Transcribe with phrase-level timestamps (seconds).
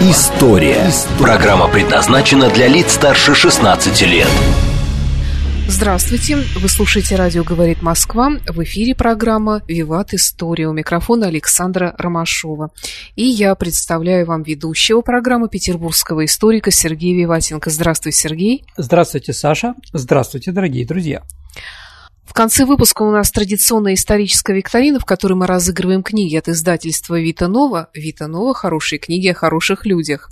[0.00, 0.92] История».
[1.18, 4.28] Программа предназначена для лиц старше 16 лет.
[5.66, 8.30] Здравствуйте, вы слушаете «Радио говорит Москва».
[8.46, 10.68] В эфире программа «Виват История».
[10.68, 12.70] У микрофона Александра Ромашова.
[13.16, 17.68] И я представляю вам ведущего программы петербургского историка Сергея Виватенко.
[17.68, 18.64] Здравствуй, Сергей.
[18.76, 19.74] Здравствуйте, Саша.
[19.92, 21.24] Здравствуйте, дорогие друзья.
[22.28, 27.18] В конце выпуска у нас традиционная историческая викторина, в которой мы разыгрываем книги от издательства
[27.18, 27.88] Вита Нова.
[27.94, 30.30] Вита Нова– хорошие книги о хороших людях.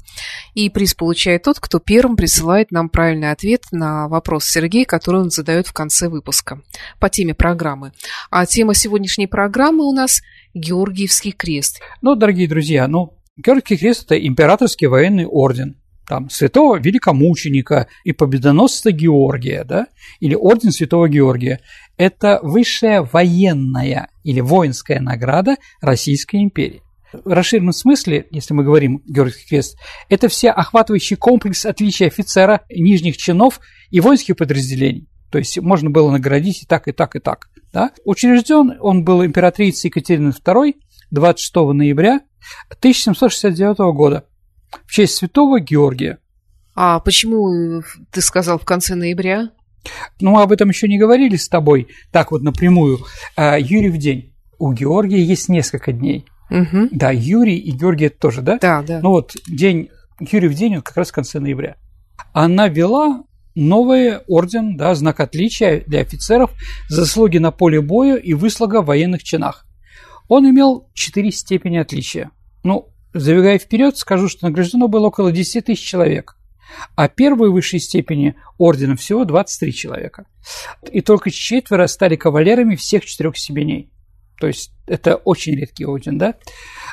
[0.53, 5.31] И приз получает тот, кто первым присылает нам правильный ответ на вопрос Сергея, который он
[5.31, 6.61] задает в конце выпуска
[7.01, 7.93] по теме программы.
[8.31, 10.21] А тема сегодняшней программы у нас–
[10.55, 11.81] Георгиевский крест.
[12.03, 15.77] Ну, дорогие друзья, ну, Георгиевский крест– это императорский военный орден,
[16.09, 19.87] там, святого великомученика и победоносца Георгия, да,
[20.21, 21.60] или орден святого Георгия
[21.96, 26.82] это высшая военная или воинская награда Российской империи.
[27.13, 33.16] В расширенном смысле, если мы говорим Георгиевский крест, это все охватывающий комплекс отличия офицера, нижних
[33.16, 33.60] чинов
[33.91, 35.09] и воинских подразделений.
[35.30, 37.48] То есть можно было наградить и так, и так, и так.
[37.73, 37.91] Да?
[38.04, 40.74] Учрежден он был императрицей Екатерины II
[41.10, 42.20] 26 ноября
[42.68, 44.26] 1769 года
[44.85, 46.19] в честь святого Георгия.
[46.74, 49.51] А почему ты сказал в конце ноября?
[50.21, 52.99] Ну, мы об этом еще не говорили с тобой, так вот напрямую.
[53.37, 54.35] А, Юрий в день.
[54.59, 56.27] У Георгия есть несколько дней.
[56.51, 56.88] Угу.
[56.93, 58.59] Да, Юрий и Георгий это тоже, да?
[58.60, 59.01] Да, да.
[59.02, 61.77] Ну вот день Юрий в день, как раз в конце ноября.
[62.32, 66.53] Она вела новый орден, да, знак отличия для офицеров,
[66.88, 69.66] заслуги на поле боя и выслуга в военных чинах.
[70.28, 72.31] Он имел четыре степени отличия.
[72.62, 76.37] Ну, забегая вперед, скажу, что награждено было около 10 тысяч человек
[76.94, 80.27] а первой высшей степени ордена всего 23 человека.
[80.91, 83.91] И только четверо стали кавалерами всех четырех степеней.
[84.39, 86.34] То есть это очень редкий орден, да?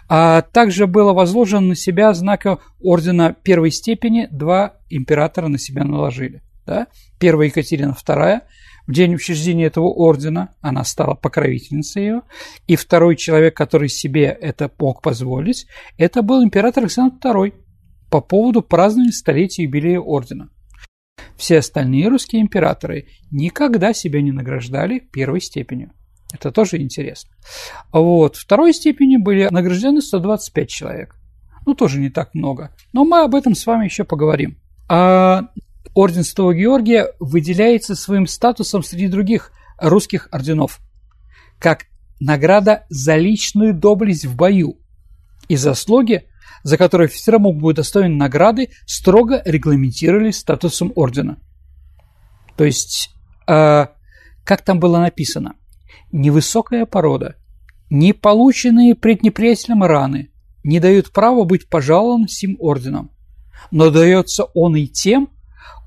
[0.08, 6.42] А также было возложено на себя знака ордена первой степени, два императора на себя наложили.
[6.66, 6.88] Да?
[7.20, 8.42] Первая Екатерина II,
[8.88, 12.22] в день учреждения этого ордена она стала покровительницей ее,
[12.68, 15.68] и второй человек, который себе это мог позволить,
[15.98, 17.54] это был император Александр II,
[18.10, 20.50] по поводу празднования столетия юбилея ордена.
[21.36, 25.94] Все остальные русские императоры никогда себя не награждали первой степенью.
[26.32, 27.32] Это тоже интересно.
[27.92, 28.36] Вот.
[28.36, 31.16] Второй степени были награждены 125 человек.
[31.66, 32.76] Ну, тоже не так много.
[32.92, 34.58] Но мы об этом с вами еще поговорим.
[34.90, 35.50] А
[35.94, 40.80] орден Святого Георгия выделяется своим статусом среди других русских орденов,
[41.60, 41.86] как
[42.20, 44.80] награда за личную доблесть в бою
[45.48, 46.28] и заслуги
[46.64, 51.38] за которые офицера мог быть удостоен награды, строго регламентировались статусом ордена.
[52.56, 53.10] То есть,
[53.48, 53.88] э,
[54.44, 55.56] как там было написано,
[56.12, 57.36] невысокая порода,
[57.90, 60.32] не полученные пред неприятелем раны
[60.64, 63.12] не дают права быть пожалованным сим орденом,
[63.72, 65.30] но дается он и тем,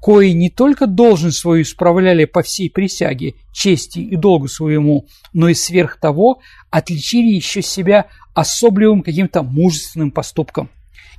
[0.01, 5.55] кои не только должен свою исправляли по всей присяге, чести и долгу своему, но и
[5.55, 10.71] сверх того отличили еще себя особливым каким-то мужественным поступком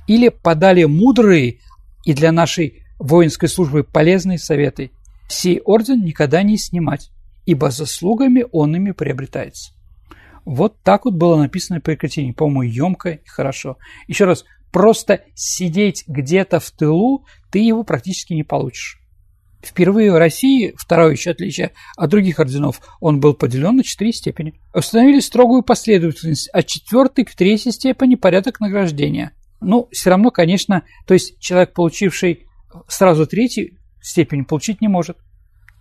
[0.06, 1.58] или подали мудрые
[2.04, 4.90] и для нашей воинской службы полезные советы.
[5.28, 7.10] Сей орден никогда не снимать,
[7.44, 9.72] ибо заслугами он ими приобретается.
[10.44, 13.76] Вот так вот было написано при Екатерине, по-моему, емко и хорошо.
[14.06, 19.00] Еще раз, просто сидеть где-то в тылу, ты его практически не получишь.
[19.62, 24.54] Впервые в России, второе еще отличие от других орденов, он был поделен на четыре степени.
[24.72, 29.32] Установили строгую последовательность от четвертой к третьей степени порядок награждения.
[29.60, 32.46] Ну, все равно, конечно, то есть человек, получивший
[32.86, 35.18] сразу третью степень, получить не может.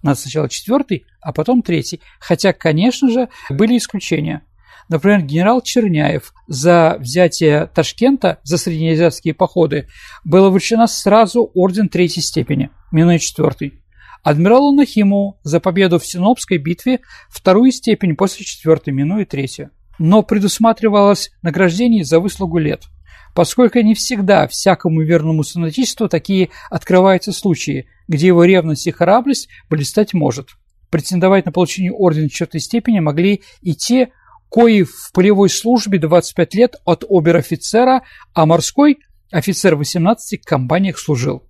[0.02, 2.02] Надо сначала четвертый, а потом третий.
[2.20, 4.44] Хотя, конечно же, были исключения.
[4.90, 9.88] Например, генерал Черняев за взятие Ташкента, за среднеазиатские походы,
[10.24, 13.82] было вручено сразу орден третьей степени, минуя четвертый.
[14.24, 19.72] Адмиралу Нахимову за победу в Синопской битве вторую степень после четвертой, минуя третью.
[20.00, 22.84] Но предусматривалось награждение за выслугу лет–
[23.38, 30.16] поскольку не всегда всякому верному сынотичеству такие открываются случаи, где его ревность и храбрость блистать
[30.16, 30.50] может.
[30.90, 34.10] Претендовать на получение ордена четвертой степени могли и те,
[34.50, 38.04] кои в полевой службе 25 лет от обер-офицера,
[38.34, 39.00] а морской
[39.32, 41.44] офицер 18 в компаниях служил.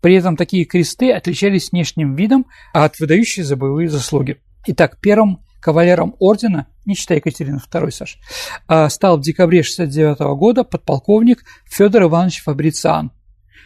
[0.00, 4.38] При этом такие кресты отличались внешним видом от выдающих за боевые заслуги.
[4.66, 8.18] Итак, первым кавалером ордена, не считая Екатерины II, Саш,
[8.66, 13.12] а, стал в декабре 1969 года подполковник Федор Иванович Фабрициан,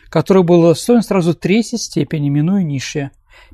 [0.09, 3.11] который был удостоен сразу третьей степени, минуя низшее.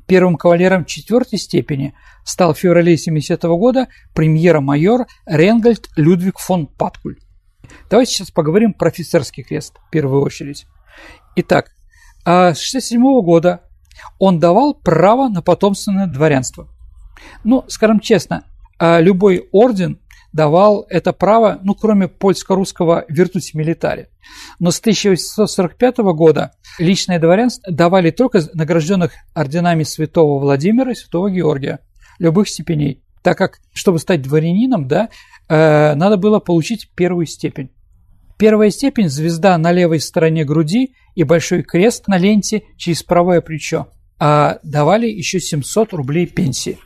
[0.07, 7.17] Первым кавалером четвертой степени стал в феврале 1970 года премьер-майор Ренгольд Людвиг фон Паткуль.
[7.89, 10.65] Давайте сейчас поговорим про офицерский крест в первую очередь.
[11.35, 11.71] Итак,
[12.23, 13.61] а с 1967 года
[14.19, 16.67] он давал право на потомственное дворянство.
[17.43, 18.43] Ну, скажем честно,
[18.77, 19.99] а любой орден
[20.35, 24.09] давал это право, ну, кроме польско-русского «Виртути Милитари».
[24.59, 31.79] Но с 1845 года личное дворянство давали только награжденных орденами святого Владимира и святого Георгия,
[32.19, 35.07] любых степеней, так как, чтобы стать дворянином, да,
[35.47, 37.69] э, надо было получить первую степень.
[38.37, 43.87] Первая степень– звезда на левой стороне груди и большой крест на ленте через правое плечо.
[44.19, 46.77] А давали еще 700 рублей пенсии.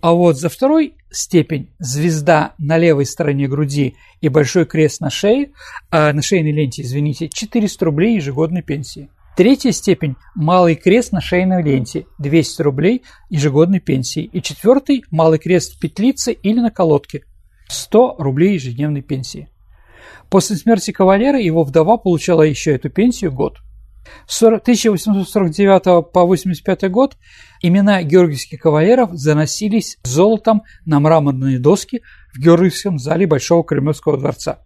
[0.00, 5.50] А вот за второй степень звезда на левой стороне груди и большой крест на шее,
[5.90, 9.10] а на шейной ленте, извините, 400 рублей ежегодной пенсии.
[9.36, 14.24] Третья степень– малый крест на шейной ленте, 200 рублей ежегодной пенсии.
[14.24, 17.24] И четвертый– малый крест в петлице или на колодке,
[17.68, 19.48] 100 рублей ежедневной пенсии.
[20.30, 23.58] После смерти кавалера его вдова получала еще эту пенсию год.
[24.26, 27.16] С 1849 по 1985 год
[27.62, 32.02] имена георгиевских кавалеров заносились золотом на мраморные доски
[32.34, 34.60] в Георгиевском зале Большого Кремлевского дворца.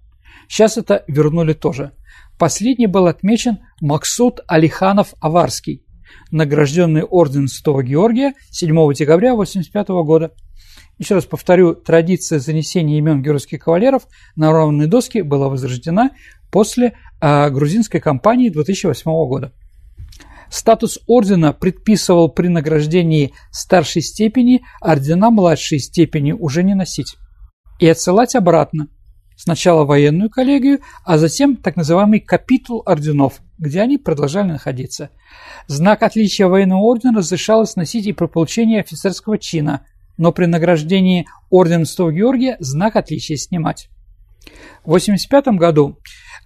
[0.49, 1.93] Сейчас это вернули тоже.
[2.39, 5.85] Последний был отмечен Максут Алиханов-Аварский,
[6.31, 10.33] награжденный орденом Святого Георгия 7 декабря 1985 года.
[10.99, 16.11] Еще раз повторю, традиция занесения имен георгиевских кавалеров на равные доски была возрождена
[16.53, 19.53] после грузинской кампании 2008 года.
[20.51, 27.17] Статус ордена предписывал при награждении старшей степени ордена младшей степени уже не носить
[27.81, 28.89] и отсылать обратно.
[29.37, 35.11] Сначала военную коллегию, а затем так называемый капитул орденов, где они продолжали находиться.
[35.67, 41.85] Знак отличия военного ордена разрешалось носить и при получении офицерского чина– но при награждении ордена
[41.85, 43.89] Святого Георгия знак отличия снимать.
[44.85, 45.99] В 1985 году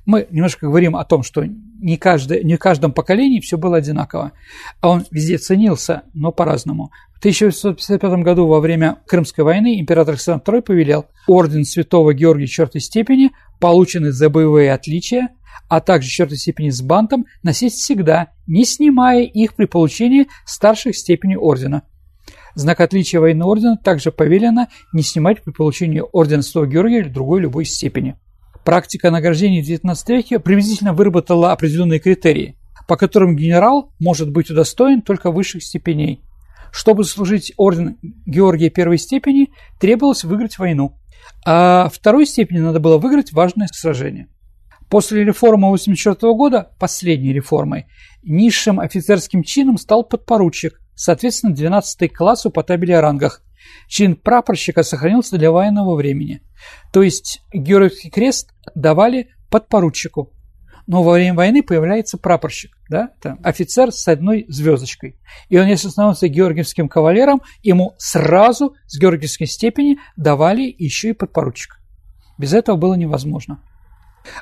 [0.09, 4.33] мы немножко говорим о том, что не, каждый, не в каждом поколении все было одинаково,
[4.81, 6.91] а он везде ценился, но по-разному.
[7.15, 12.81] В 1955 году во время Крымской войны император Александр II повелел орден Святого Георгия четвертой
[12.81, 15.29] степени, полученный за боевые отличия,
[15.69, 21.37] а также четвертой степени с бантом, носить всегда, не снимая их при получении старших степеней
[21.37, 21.83] ордена–
[22.55, 27.41] Знак отличия военного ордена также повелено не снимать при получении ордена Святого Георгия или другой
[27.41, 28.17] любой степени.
[28.69, 35.01] Практика награждения в XIX веке приблизительно выработала определенные критерии, по которым генерал может быть удостоен
[35.01, 36.23] только высших степеней.
[36.71, 39.49] Чтобы служить орден Георгия первой степени,
[39.81, 40.99] требовалось выиграть войну,
[41.47, 44.29] а второй степени надо было выиграть важное сражение.
[44.91, 47.87] После реформы 1984 года, последней реформой,
[48.23, 53.43] низшим офицерским чином стал подпоручик, соответственно, 12 классу по табели о рангах.
[53.87, 56.43] Чин прапорщика сохранился для военного времени.
[56.93, 60.33] То есть Георгиевский крест давали подпоручику.
[60.87, 65.21] Но во время войны появляется прапорщик, да, это офицер с одной звездочкой.
[65.51, 71.79] И он, если становится георгиевским кавалером, ему сразу с георгиевской степени давали еще и подпоручик.
[72.39, 73.63] Без этого было невозможно.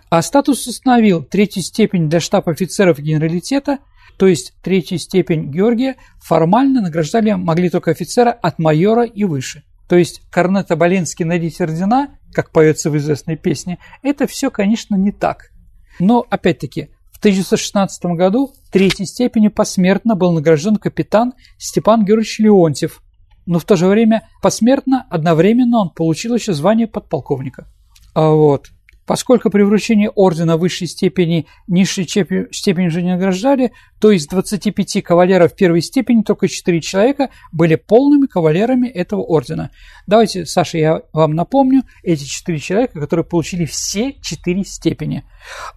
[0.08, 3.78] А статус установил третью степень для штаб-офицеров генералитета–
[4.18, 9.64] то есть третью степень Георгия формально награждали могли только офицера от майора и выше.
[9.88, 15.12] То есть Корнет Аболинский найдите ордена, как поется в известной песне, это все, конечно, не
[15.12, 15.50] так.
[15.98, 23.00] Но, опять-таки, в 1916 году третьей степени посмертно был награжден капитан Степан Георгиевич Леонтьев,
[23.46, 27.68] но в то же время посмертно одновременно он получил еще звание подполковника.
[28.14, 28.68] А вот.
[29.06, 35.54] Поскольку при вручении ордена высшей степени низшей степени уже не награждали, то из 25 кавалеров
[35.54, 39.70] первой степени только 4 человека были полными кавалерами этого ордена.
[40.06, 45.24] Давайте, Саша, я вам напомню, эти 4 человека, которые получили все 4 степени.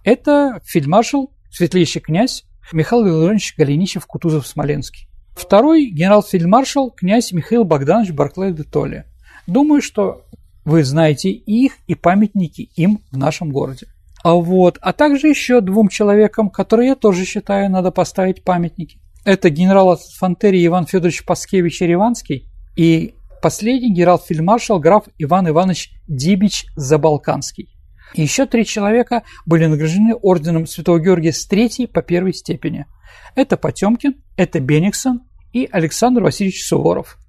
[0.02, 5.06] Это фельдмаршал, светлейший князь Михаил Илларионович Голенищев-Кутузов-Смоленский.
[5.36, 9.04] Второй генерал-фельдмаршал князь Михаил Богданович Барклай де Толли.
[9.46, 10.26] Думаю, что
[10.64, 13.86] вы знаете их и памятники им в нашем городе.
[14.22, 19.00] А вот, а также еще двум человекам, которые я тоже считаю, надо поставить памятники.
[19.24, 27.68] Это генерал инфантерии Иван Федорович Паскевич Ереванский и последний генерал-фельдмаршал граф Иван Иванович Дибич Забалканский.
[28.14, 32.86] Еще три человека были награждены орденом Святого Георгия с третьей по первой степени.
[33.34, 37.19] Это Потемкин, это Бениксон и Александр Васильевич Суворов.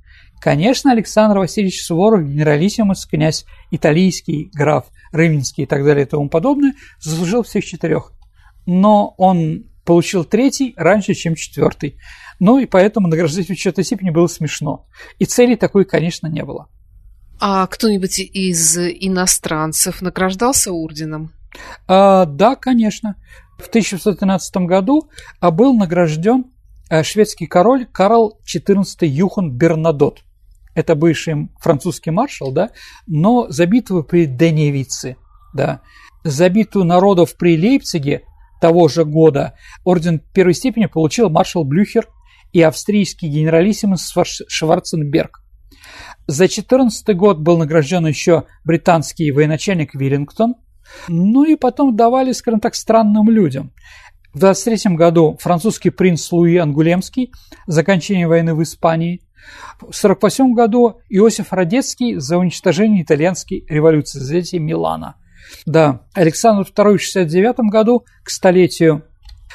[0.42, 6.74] Конечно, Александр Васильевич Суворов, генералиссимус, князь италийский, граф Рывнинский и так далее и тому подобное,
[7.00, 8.12] заслужил всех четырех.
[8.66, 11.98] Но он получил третий раньше, чем четвертый.
[12.40, 14.88] Ну и поэтому награждать в четвертой степени было смешно.
[15.20, 16.70] И цели такой, конечно, не было.
[17.40, 21.34] А кто-нибудь из иностранцев награждался орденом?
[21.88, 23.16] А, да, конечно.
[23.60, 25.08] В 1613 году
[25.40, 26.46] а, был награжден
[26.90, 30.24] а, шведский король Карл XIV Юхан Бернадот.
[30.74, 32.72] Это бывший французский маршал, да,
[33.08, 35.18] но за битву при Деневице,
[35.54, 35.82] да,
[36.24, 38.24] за битву народов при Лейпциге
[38.62, 42.08] того же года орден первой степени получил маршал Блюхер
[42.54, 44.14] и австрийский генералиссимус
[44.48, 45.42] Шварценберг.
[46.28, 50.56] За 14 год был награжден еще британский военачальник Виллингтон.
[51.08, 53.74] Ну и потом давали, скажем так, странным людям.
[54.34, 57.32] В 23 году французский принц Луи Ангулемский
[57.68, 59.22] за окончание войны в Испании.
[59.80, 65.16] В 48 году Иосиф Радецкий за уничтожение итальянской революции, за эти Милана.
[65.66, 69.04] Да, Александр II в 69 году к столетию,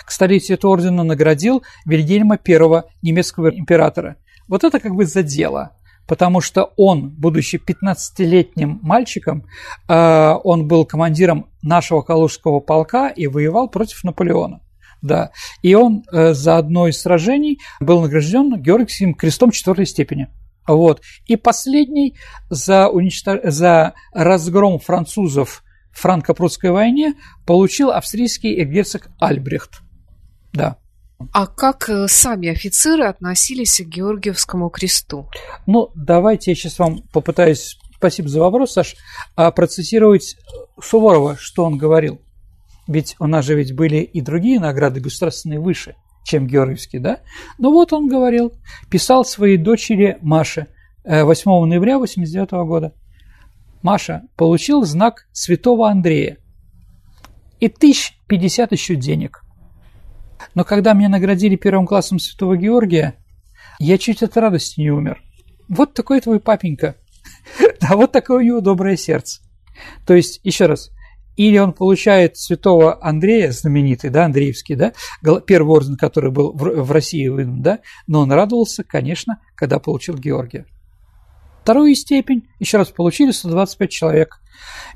[0.05, 4.17] к столетию этого ордена наградил Вильгельма I, немецкого императора.
[4.49, 5.77] Вот это как бы задело
[6.07, 9.45] потому что он, будучи 15-летним мальчиком,
[9.89, 14.61] э, он был командиром нашего Калужского полка и воевал против Наполеона.
[15.03, 15.31] Да.
[15.63, 20.29] И он э, за одно из сражений был награжден Георгиевским крестом четвертой степени.
[20.67, 21.03] Вот.
[21.27, 22.17] И последний
[22.51, 23.41] за, уничтож...
[23.45, 25.63] за разгром французов
[25.93, 27.15] в франко-прусской войне
[27.47, 29.81] получил австрийский герцог Альбрехт.
[30.53, 30.79] Да.
[31.33, 35.31] А как э, сами офицеры относились к Георгиевскому кресту?
[35.67, 38.97] Ну, давайте я сейчас вам попытаюсь, спасибо за вопрос, Саш,
[39.35, 40.37] а процессировать
[40.81, 42.21] Суворова, что он говорил.
[42.87, 47.21] Ведь у нас же ведь были и другие награды государственные выше, чем Георгиевский, да?
[47.59, 48.53] Ну вот он говорил,
[48.91, 50.69] писал своей дочери Маше
[51.05, 52.95] 8 э, ноября 89 года.
[53.83, 56.39] Маша получил знак святого Андрея
[57.61, 59.43] и тысяч пятьдесят еще денег–
[60.55, 63.15] но когда меня наградили первым классом Святого Георгия,
[63.79, 65.23] я чуть от радости не умер.
[65.69, 66.97] Вот такой твой папенька.
[67.89, 69.43] А вот такое у него доброе сердце.
[70.07, 70.91] То есть, еще раз,
[71.37, 74.93] или он получает святого Андрея, знаменитый, да, Андреевский, да,
[75.47, 80.67] первый орден, который был в России выдан, да, но он радовался, конечно, когда получил Георгия.
[81.63, 84.41] Вторую степень, еще раз, получили 125 человек.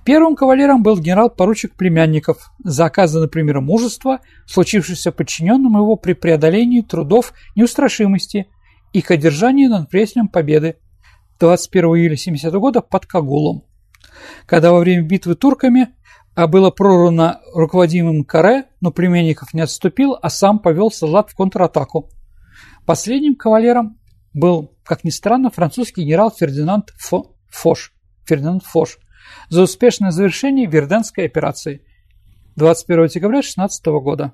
[0.05, 7.33] Первым кавалером был генерал-поручик Племянников за оказанное, например, мужество, случившееся подчиненным его при преодолении трудов
[7.57, 8.47] неустрашимости
[8.93, 10.77] и к одержанию над приятелем победы
[11.41, 13.65] 21 июля 70 года под Кагулом.
[14.47, 15.89] Когда во время битвы турками
[16.35, 22.11] а было прорвано руководимым Каре, но Племянников не отступил, а сам повел солдат в контратаку.
[22.87, 23.99] Последним кавалером
[24.33, 27.93] был, как ни странно, французский генерал Фердинанд Фо, Фош,
[28.25, 28.99] Фердинанд Фош–
[29.49, 31.83] за успешное завершение Верденской операции
[32.57, 34.33] 21 декабря 16 года.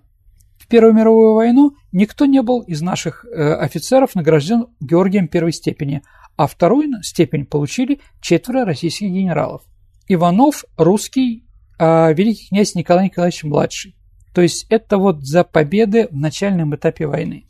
[0.59, 6.03] В Первую мировую войну никто не был из наших э, офицеров награжден Георгием первой степени,
[6.37, 9.63] а вторую степень получили четверо российских генералов.
[10.09, 11.46] Иванов, русский,
[11.79, 13.97] а великий князь Николай Николаевич младший.
[14.35, 17.47] То есть это вот за победы в начальном этапе войны.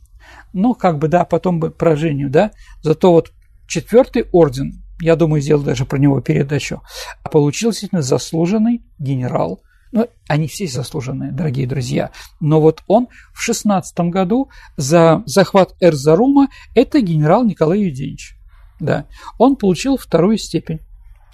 [0.53, 2.51] Ну, как бы, да, потом бы поражению, да.
[2.81, 3.31] Зато вот
[3.67, 6.81] четвертый орден я думаю, сделал даже про него передачу,
[7.23, 9.61] а получил действительно заслуженный генерал.
[9.91, 12.11] Ну, они все заслуженные, дорогие друзья.
[12.39, 18.35] Но вот он в 16 году за захват Эрзарума, это генерал Николай Юденич.
[18.79, 19.05] Да,
[19.37, 20.79] он получил вторую степень.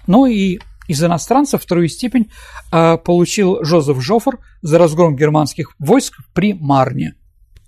[0.06, 2.30] Ну и из иностранцев вторую степень
[2.70, 7.14] а, получил Жозеф Жофр за разгром германских войск при Марне.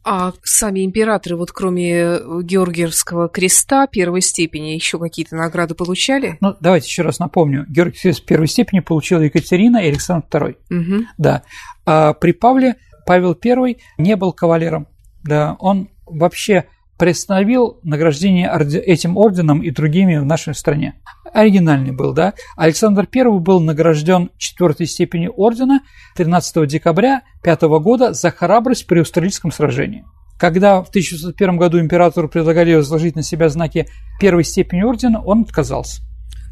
[0.08, 6.38] А сами императоры, вот кроме э, Георгиевского креста первой степени, еще какие-то награды получали?
[6.40, 7.66] Ну, давайте еще раз напомню.
[7.68, 10.56] Георгий крест первой степени получил Екатерина и Александр II.
[10.70, 11.06] Угу.
[11.18, 11.42] Да.
[11.86, 14.86] А при Павле Павел I не был кавалером.
[15.24, 16.66] Да, он вообще
[16.98, 18.50] приостановил награждение
[18.84, 20.94] этим орденом и другими в нашей стране.
[21.32, 22.34] Оригинальный был, да.
[22.56, 25.80] Александр I был награжден четвертой степенью ордена
[26.16, 30.04] 13 декабря 5 года за храбрость при Австралийском сражении.
[30.38, 33.86] Когда в 1601 году императору предлагали возложить на себя знаки
[34.20, 36.02] первой степени ордена, он отказался.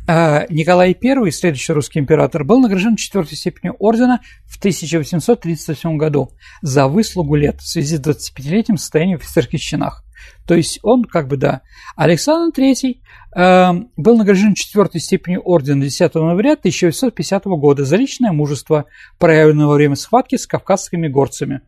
[0.07, 6.89] А Николай I, следующий русский император, был награжден четвертой степенью ордена в 1837 году за
[6.89, 10.05] выслугу лет в связи с 25-летним состоянием в офицерских чинах.
[10.47, 11.63] То есть он как бы, да.
[11.97, 12.97] Александр III
[13.35, 18.85] э, был награжден четвертой степенью ордена 10 ноября 1850 года за личное мужество,
[19.19, 21.63] проявленное во время схватки с кавказскими горцами.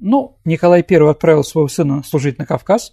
[0.00, 2.92] Ну, Николай I отправил своего сына служить на Кавказ,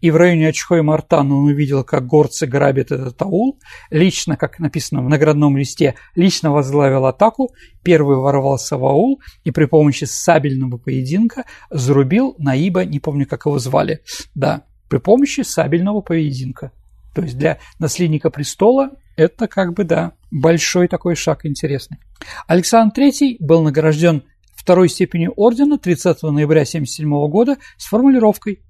[0.00, 3.58] и в районе Ачхой-Мартана он увидел, как горцы грабят этот аул.
[3.90, 9.66] Лично, как написано в наградном листе, лично возглавил атаку, первый ворвался в аул и при
[9.66, 14.02] помощи сабельного поединка зарубил Наиба, не помню, как его звали,
[14.34, 16.72] да, при помощи сабельного поединка.
[17.14, 21.98] То есть для наследника престола это как бы, да, большой такой шаг интересный.
[22.46, 24.22] Александр III был награжден
[24.58, 28.60] второй степенью ордена 30 ноября 1977 года с формулировкой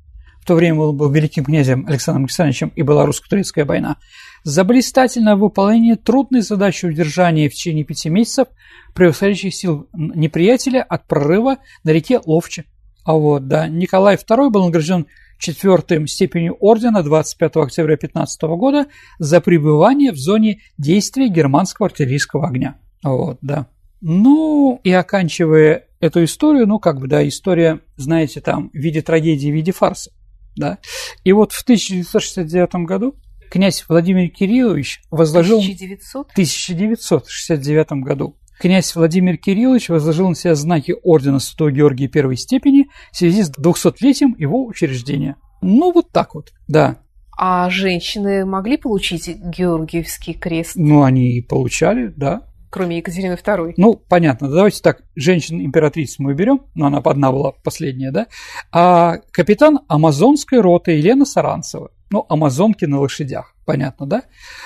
[0.40, 3.97] в то время он был великим князем Александром Александровичем и была русско-турецкая война,
[4.45, 8.49] за блистательное выполнение трудной задачи удержания в течение пяти месяцев
[8.95, 12.64] превосходящих сил неприятеля от прорыва на реке Ловче.
[13.04, 15.07] А вот, да, Николай II был награжден
[15.38, 18.87] четвертым степенью ордена 25 октября 15 года
[19.18, 22.78] за пребывание в зоне действия германского артиллерийского огня.
[23.02, 23.66] Вот, да.
[24.00, 29.50] Ну, и оканчивая эту историю, ну, как бы, да, история, знаете, там, в виде трагедии,
[29.50, 30.12] в виде фарса,
[30.57, 30.78] да.
[31.25, 33.17] И вот в 1969 году
[33.50, 35.59] князь Владимир Кириллович возложил...
[35.59, 36.28] 1900?
[36.28, 42.88] В 1969 году князь Владимир Кириллович возложил на себя знаки ордена Святого Георгия первой степени
[43.12, 45.37] в связи с 200-летием его учреждения.
[45.61, 46.99] Ну, вот так вот, да.
[47.37, 50.73] А женщины могли получить Георгиевский крест?
[50.75, 53.75] Ну, они и получали, да кроме Екатерины II.
[53.77, 54.49] Ну, понятно.
[54.49, 58.27] Давайте так, женщин-императриц мы берем, но она одна была последняя, да?
[58.73, 61.91] А капитан амазонской роты Елена Саранцева.
[62.11, 64.23] Ну, амазонки на лошадях, понятно, да?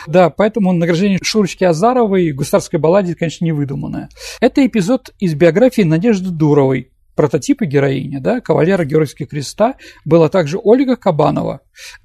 [0.06, 4.08] Да, поэтому награждение Шурочки Азаровой и гусарской балладе, конечно, не выдуманное.
[4.40, 10.96] Это эпизод из биографии Надежды Дуровой, прототипы героини, да, кавалера Георгиевского креста, была также Ольга
[10.96, 11.60] Кабанова.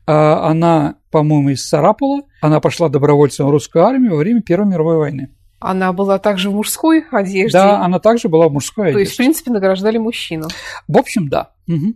[0.07, 4.97] А она, по-моему, из Сарапула, она пошла добровольцем в русскую армию во время Первой мировой
[4.97, 5.29] войны.
[5.59, 7.57] Она была также в мужской одежде?
[7.57, 8.97] Да, она также была в мужской одежде.
[8.97, 10.47] То есть, в принципе, награждали мужчину?
[10.87, 11.51] В общем, да.
[11.67, 11.95] Угу.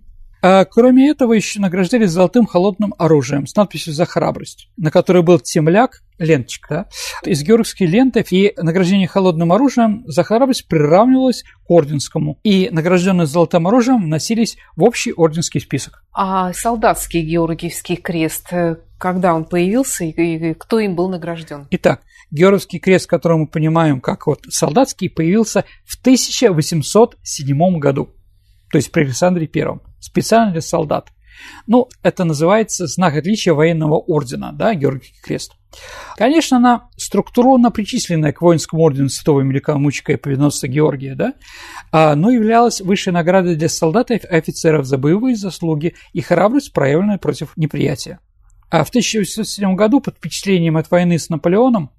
[0.71, 6.01] Кроме этого, еще награждали золотым холодным оружием с надписью «За храбрость», на которой был темляк,
[6.17, 6.87] ленточка,
[7.23, 13.27] да, из георгиевской ленты, и награждение холодным оружием за храбрость приравнивалось к орденскому, и награжденные
[13.27, 16.03] золотым оружием вносились в общий орденский список.
[16.11, 21.67] А солдатский георгиевский крест, э, когда он появился и кто им был награжден?
[21.69, 28.09] Итак, Георгиевский крест, который мы понимаем как вот солдатский, появился в 1807 году,
[28.71, 31.09] то есть при Александре Первом, специально для солдат.
[31.67, 35.53] Ну, это называется знак отличия военного ордена, да, Георгиевский крест.
[36.17, 41.33] Конечно, она структурно причисленная к воинскому ордену святого великомучика и повиносца Георгия, да,
[41.91, 47.19] а, но являлась высшей наградой для солдат и офицеров за боевые заслуги и храбрость, проявленную
[47.19, 48.19] против неприятия.
[48.69, 51.91] А в 1807 году под впечатлением от войны с Наполеоном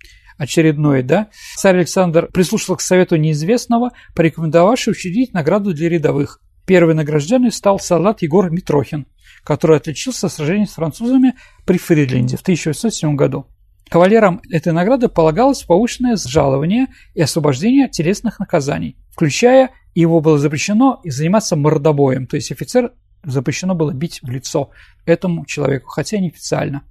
[0.42, 6.40] очередной, да, царь Александр прислушался к совету неизвестного, порекомендовавший учредить награду для рядовых.
[6.66, 9.06] Первый награжденный стал солдат Егор Митрохин,
[9.44, 13.46] который отличился в сражении с французами при Фридленде в 1807 году.
[13.88, 21.00] Кавалерам этой награды полагалось повышенное жалование и освобождение от телесных наказаний, включая его было запрещено
[21.04, 24.70] заниматься мордобоем, то есть офицер запрещено было бить в лицо
[25.04, 26.82] этому человеку, хотя неофициально.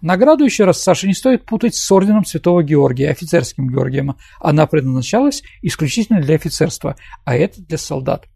[0.00, 4.16] Награду, еще раз, Саша, не стоит путать с орденом Святого Георгия, офицерским Георгием.
[4.40, 8.26] Она предназначалась исключительно для офицерства, а это для солдат.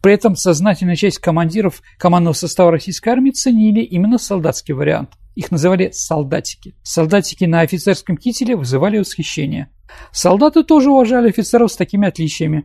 [0.00, 5.10] При этом сознательная часть командиров командного состава российской армии ценили именно солдатский вариант.
[5.34, 6.74] Их называли солдатики.
[6.82, 9.70] Солдатики на офицерском кителе вызывали восхищение.
[10.12, 12.64] Солдаты тоже уважали офицеров с такими отличиями.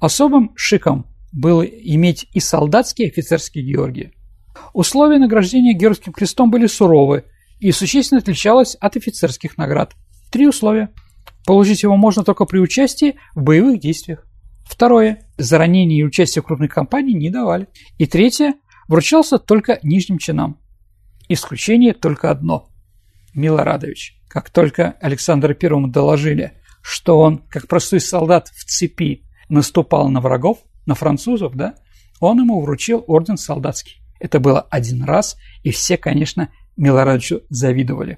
[0.00, 4.12] Особым шиком было иметь и солдатский, и офицерский Георгий.
[4.72, 7.24] Условия награждения Георгиевским крестом были суровы
[7.60, 9.94] и существенно отличалось от офицерских наград.
[10.30, 10.90] Три условия.
[11.46, 14.26] Получить его можно только при участии в боевых действиях.
[14.64, 15.26] Второе.
[15.38, 17.68] За ранение и участие в крупной кампании не давали.
[17.96, 18.54] И третье.
[18.86, 20.58] Вручался только нижним чинам.
[21.28, 22.68] Исключение только одно.
[23.34, 24.20] Милорадович.
[24.28, 30.58] Как только Александру Первому доложили, что он, как простой солдат в цепи, наступал на врагов,
[30.86, 31.74] на французов, да,
[32.20, 34.02] он ему вручил орден солдатский.
[34.20, 38.16] Это было один раз, и все, конечно, Милорадовичу завидовали.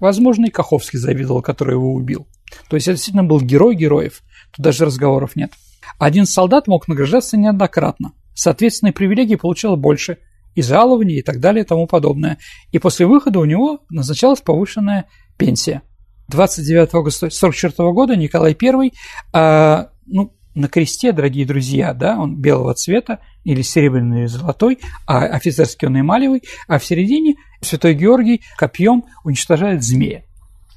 [0.00, 2.26] Возможно, и Каховский завидовал, который его убил.
[2.68, 4.22] То есть это действительно был герой героев.
[4.54, 5.52] Тут даже разговоров нет.
[5.98, 8.12] Один солдат мог награждаться неоднократно.
[8.34, 10.18] Соответственно, привилегии получал больше,
[10.54, 12.38] и жалования, и так далее, и тому подобное.
[12.72, 15.06] И после выхода у него назначалась повышенная
[15.38, 15.82] пенсия.
[16.28, 18.92] 29 августа 1944 года Николай I,
[19.32, 25.24] а, ну, на кресте, дорогие друзья, да, он белого цвета или серебряный и золотой, а
[25.24, 30.24] офицерский он эмалевый, а в середине Святой Георгий копьем уничтожает змея.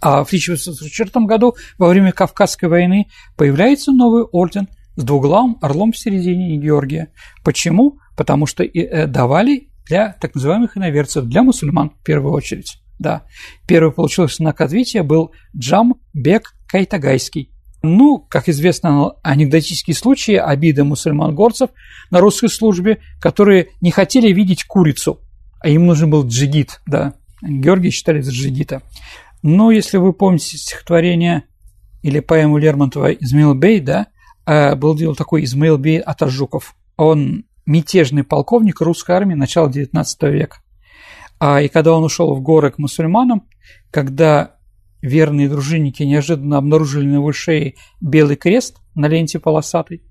[0.01, 3.07] А в 1944 году во время Кавказской войны
[3.37, 7.11] появляется новый орден с двуглавым орлом в середине Георгия.
[7.43, 7.97] Почему?
[8.15, 12.77] Потому что э, давали для так называемых иноверцев, для мусульман в первую очередь.
[12.99, 13.23] Да.
[13.67, 17.54] Первый получил знак отличия был Джамбек Кайтагайский.
[17.85, 21.69] Ну, как известно, анекдотические случаи обиды мусульман-горцев
[22.11, 25.19] на русской службе, которые не хотели видеть курицу,
[25.59, 27.13] а им нужен был джигит, да.
[27.41, 28.81] Георгий считали за джигита.
[29.43, 31.43] Но если вы помните стихотворение
[32.01, 34.07] или поэму Лермонтова «Измаил Бей», да,
[34.45, 36.75] а, был дело такой Измаил Бей Атажуков.
[36.97, 40.57] Он мятежный полковник русской армии начала XIX века.
[41.39, 43.47] А, и когда он ушел в горы к мусульманам,
[43.91, 44.54] когда
[45.05, 50.01] верные дружинники неожиданно обнаружили на его шее белый крест на ленте полосатой,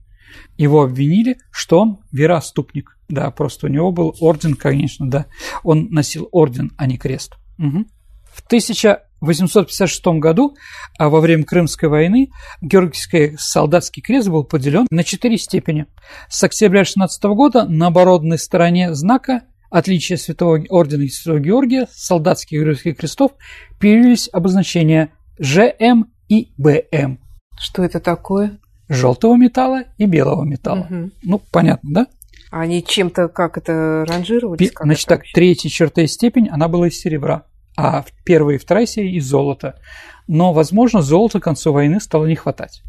[0.57, 2.99] его обвинили, что он вероотступник.
[3.09, 5.27] Да, просто у него был орден, конечно, да.
[5.63, 7.35] Он носил орден, а не крест.
[7.59, 7.85] Угу.
[8.33, 10.57] В 1856 году,
[10.99, 12.31] а во время Крымской войны,
[12.61, 15.87] Георгиевский солдатский крест был поделен на четыре степени.
[16.29, 19.43] С октября 16 года на оборотной стороне знака
[19.75, 23.33] отличие Святого Ордена и Святого Георгия, солдатских и георгиевских крестов,
[23.81, 25.11] появились обозначения
[25.41, 27.19] ЖМ и БМ.
[27.59, 28.59] Что это такое?
[28.89, 30.87] Желтого металла и белого металла.
[30.89, 31.11] Угу.
[31.25, 32.07] Ну, понятно, да?
[32.51, 34.69] Они чем-то как это ранжировались?
[34.69, 37.43] Пи- Значит так, третья четвертая степень, она была из серебра,
[37.77, 39.81] а первая и вторая серия из золота.
[40.29, 42.83] Но, возможно, золота к концу войны стало не хватать.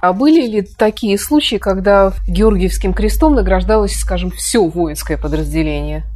[0.00, 6.06] А были ли такие случаи, когда Георгиевским крестом награждалось, скажем, все воинское подразделение?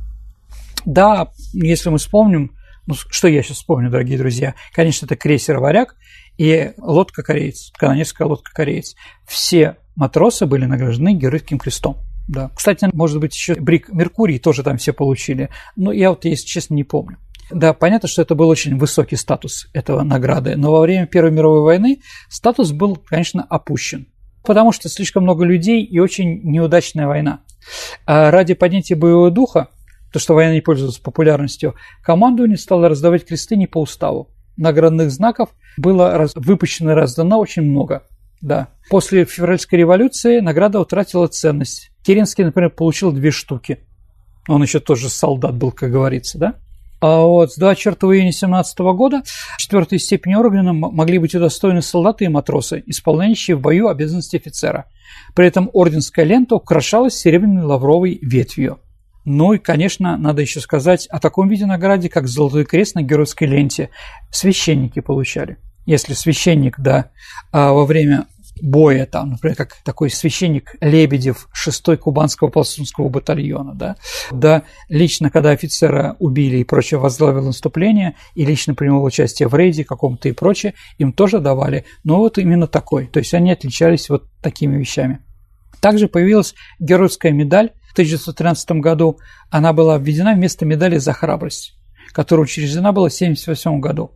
[0.84, 2.56] Да, если мы вспомним,
[2.86, 5.96] ну, что я сейчас вспомню, дорогие друзья, конечно, это крейсер «Варяг»
[6.36, 8.94] и лодка «Кореец», канонерская лодка «Кореец».
[9.26, 11.98] Все матросы были награждены Героическим крестом.
[12.28, 12.50] Да.
[12.54, 16.74] Кстати, может быть, еще Брик Меркурий тоже там все получили, но я вот, если честно,
[16.74, 17.18] не помню.
[17.50, 21.60] Да, понятно, что это был очень высокий статус этого награды, но во время Первой мировой
[21.60, 24.08] войны статус был, конечно, опущен,
[24.42, 27.40] потому что слишком много людей и очень неудачная война.
[28.06, 29.68] А ради поднятия боевого духа
[30.14, 34.30] то, что война не пользовалась популярностью, командование стало раздавать кресты не по уставу.
[34.56, 38.04] Наградных знаков было раз, выпущено и раздано очень много.
[38.40, 38.68] Да.
[38.90, 41.90] После февральской революции награда утратила ценность.
[42.04, 43.80] Керенский, например, получил две штуки.
[44.46, 46.54] Он еще тоже солдат был, как говорится, да?
[47.00, 49.24] А вот с 24 июня 17 года
[49.58, 54.84] четвертой степени ордена могли быть удостоены солдаты и матросы, исполняющие в бою обязанности офицера.
[55.34, 58.78] При этом орденская лента украшалась серебряной лавровой ветвью.
[59.24, 63.46] Ну и, конечно, надо еще сказать о таком виде награде, как Золотой крест на геройской
[63.46, 63.90] ленте.
[64.30, 65.56] Священники получали.
[65.86, 67.10] Если священник, да,
[67.52, 68.26] а во время
[68.60, 73.96] боя, там, например, как такой священник Лебедев 6-й Кубанского пластунского батальона, да,
[74.30, 79.84] да, лично, когда офицера убили и прочее, возглавил наступление, и лично принимал участие в рейде
[79.84, 84.24] каком-то и прочее, им тоже давали, но вот именно такой, то есть они отличались вот
[84.40, 85.20] такими вещами.
[85.80, 89.18] Также появилась геройская медаль 1913 году
[89.50, 91.74] она была введена вместо медали за храбрость,
[92.12, 94.12] которая учреждена была в 1978 году.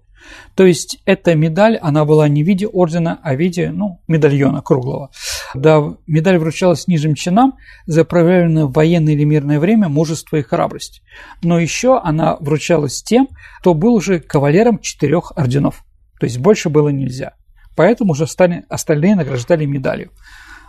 [0.54, 4.62] То есть эта медаль, она была не в виде ордена, а в виде ну, медальона
[4.62, 5.10] круглого.
[5.54, 7.54] Да, медаль вручалась нижним чинам
[7.86, 11.02] за проявленное в военное или мирное время мужество и храбрость.
[11.42, 13.28] Но еще она вручалась тем,
[13.60, 15.84] кто был уже кавалером четырех орденов.
[16.20, 17.34] То есть больше было нельзя.
[17.76, 20.10] Поэтому уже остальные награждали медалью.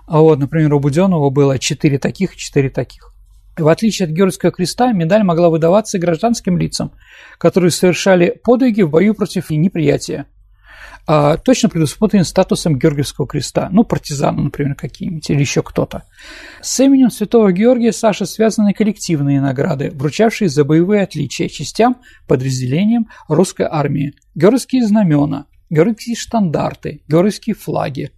[0.10, 3.14] А вот, например, у Буденова было четыре таких и четыре таких.
[3.56, 6.94] В отличие от Георгиевского креста, медаль могла выдаваться гражданским лицам,
[7.38, 10.26] которые совершали подвиги в бою против неприятия,
[11.06, 16.04] а точно предусмотрен статусом Георгиевского креста, ну, партизаны, например, какие-нибудь, или еще кто-то.
[16.60, 23.68] С именем святого Георгия Саша связаны коллективные награды, вручавшие за боевые отличия частям, подразделениям русской
[23.70, 28.12] армии, георгиевские знамена, георгиевские штандарты, георгиевские флаги,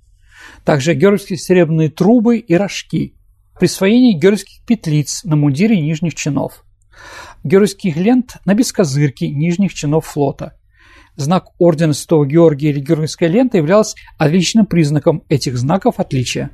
[0.65, 3.15] также георгиевские серебряные трубы и рожки,
[3.59, 6.63] присвоение георгиевских петлиц на мундире нижних чинов,
[7.43, 10.57] георгиевских лент на бескозырке нижних чинов флота.
[11.15, 16.51] Знак ордена Святого Георгия или георгиевская лента являлся отличным признаком этих знаков отличия.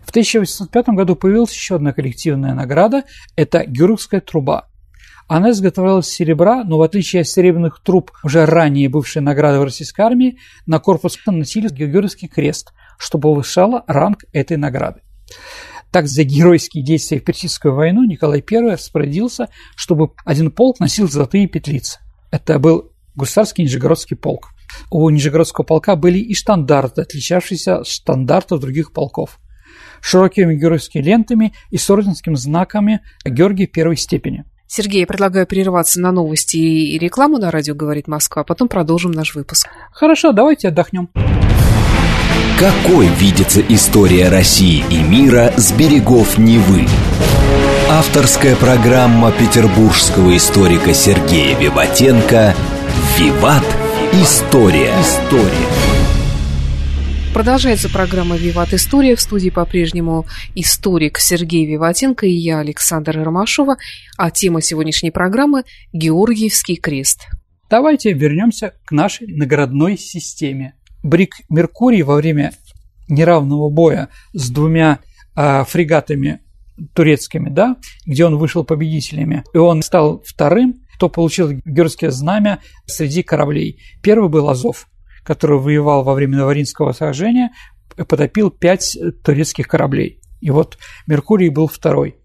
[0.00, 3.04] В 1805 году появилась еще одна коллективная награда–
[3.36, 4.68] это Георгиевская труба.
[5.26, 9.64] Она изготовлялась из серебра, но в отличие от серебряных труб, уже ранее бывшей награды в
[9.64, 15.02] российской армии, на корпус носили Георгиевский крест– что повышало ранг этой награды.
[15.90, 21.46] Так, за геройские действия в Персидскую войну Николай I распорядился, чтобы один полк носил золотые
[21.46, 22.00] петлицы.
[22.32, 24.50] Это был гусарский нижегородский полк.
[24.90, 29.38] У Нижегородского полка были и штандарты, отличавшиеся от штандартов других полков
[30.00, 34.44] широкими георгиевскими лентами и с орденскими знаками Георгия первой степени.
[34.76, 39.12] Сергей, я предлагаю прерваться на новости и рекламу на радио «Говорит Москва», а потом продолжим
[39.12, 39.68] наш выпуск.
[39.92, 41.10] Хорошо, давайте отдохнем.
[42.58, 46.88] Какой видится история России и мира с берегов Невы?
[47.88, 52.52] Авторская программа петербургского историка Сергея Виватенко
[53.16, 53.62] «Виват.
[54.12, 54.92] История».
[55.00, 55.93] История.
[57.34, 59.16] Продолжается программа «Виват История».
[59.16, 63.76] В студии по-прежнему историк Сергей Виватенко и я, Александр Ромашова.
[64.16, 67.26] А тема сегодняшней программы– Георгиевский крест.
[67.68, 70.74] Давайте вернемся к нашей наградной системе.
[71.02, 72.52] Брик Меркурий во время
[73.08, 75.00] неравного боя с двумя
[75.34, 76.40] э, фрегатами
[76.94, 83.24] турецкими, да, где он вышел победителями, и он стал вторым, кто получил георгиевское знамя среди
[83.24, 83.80] кораблей.
[84.02, 84.86] Первый был Азов–
[85.24, 87.50] который воевал во время Новоринского сражения,
[87.96, 90.20] потопил пять турецких кораблей.
[90.40, 92.16] И вот Меркурий был второй.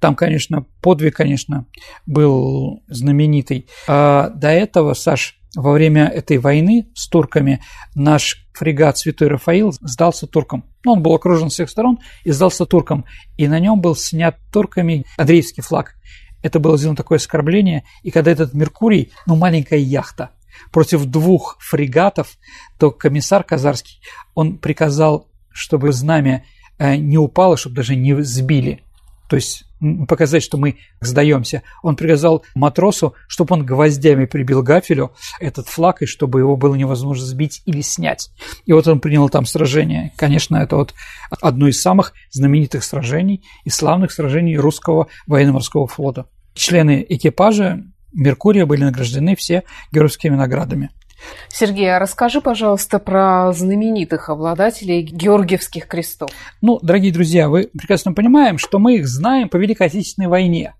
[0.00, 1.66] Там, конечно, подвиг, конечно,
[2.06, 3.68] был знаменитый.
[3.86, 7.62] А до этого, Саш, во время этой войны с турками
[7.94, 10.64] наш фрегат Святой Рафаил сдался туркам.
[10.84, 13.04] Ну, он был окружен с всех сторон и сдался туркам.
[13.36, 15.94] И на нем был снят турками Андреевский флаг.
[16.42, 17.84] Это было сделано такое оскорбление.
[18.02, 20.30] И когда этот Меркурий, ну, маленькая яхта–
[20.72, 22.36] против двух фрегатов,
[22.78, 24.00] то комиссар Казарский,
[24.34, 26.44] он приказал, чтобы знамя
[26.78, 28.82] э, не упало, чтобы даже не сбили.
[29.28, 29.64] То есть
[30.08, 31.62] показать, что мы сдаемся.
[31.82, 37.24] Он приказал матросу, чтобы он гвоздями прибил гафелю этот флаг, и чтобы его было невозможно
[37.24, 38.30] сбить или снять.
[38.66, 40.12] И вот он принял там сражение.
[40.16, 40.94] Конечно, это вот
[41.40, 46.26] одно из самых знаменитых сражений и славных сражений русского военно-морского флота.
[46.52, 50.90] Члены экипажа Меркурия были награждены все георгиевскими наградами.
[51.48, 56.30] Сергей, а расскажи, пожалуйста, про знаменитых обладателей Георгиевских крестов.
[56.60, 60.74] Ну, дорогие друзья, вы прекрасно понимаем, что мы их знаем по Великой Отечественной войне,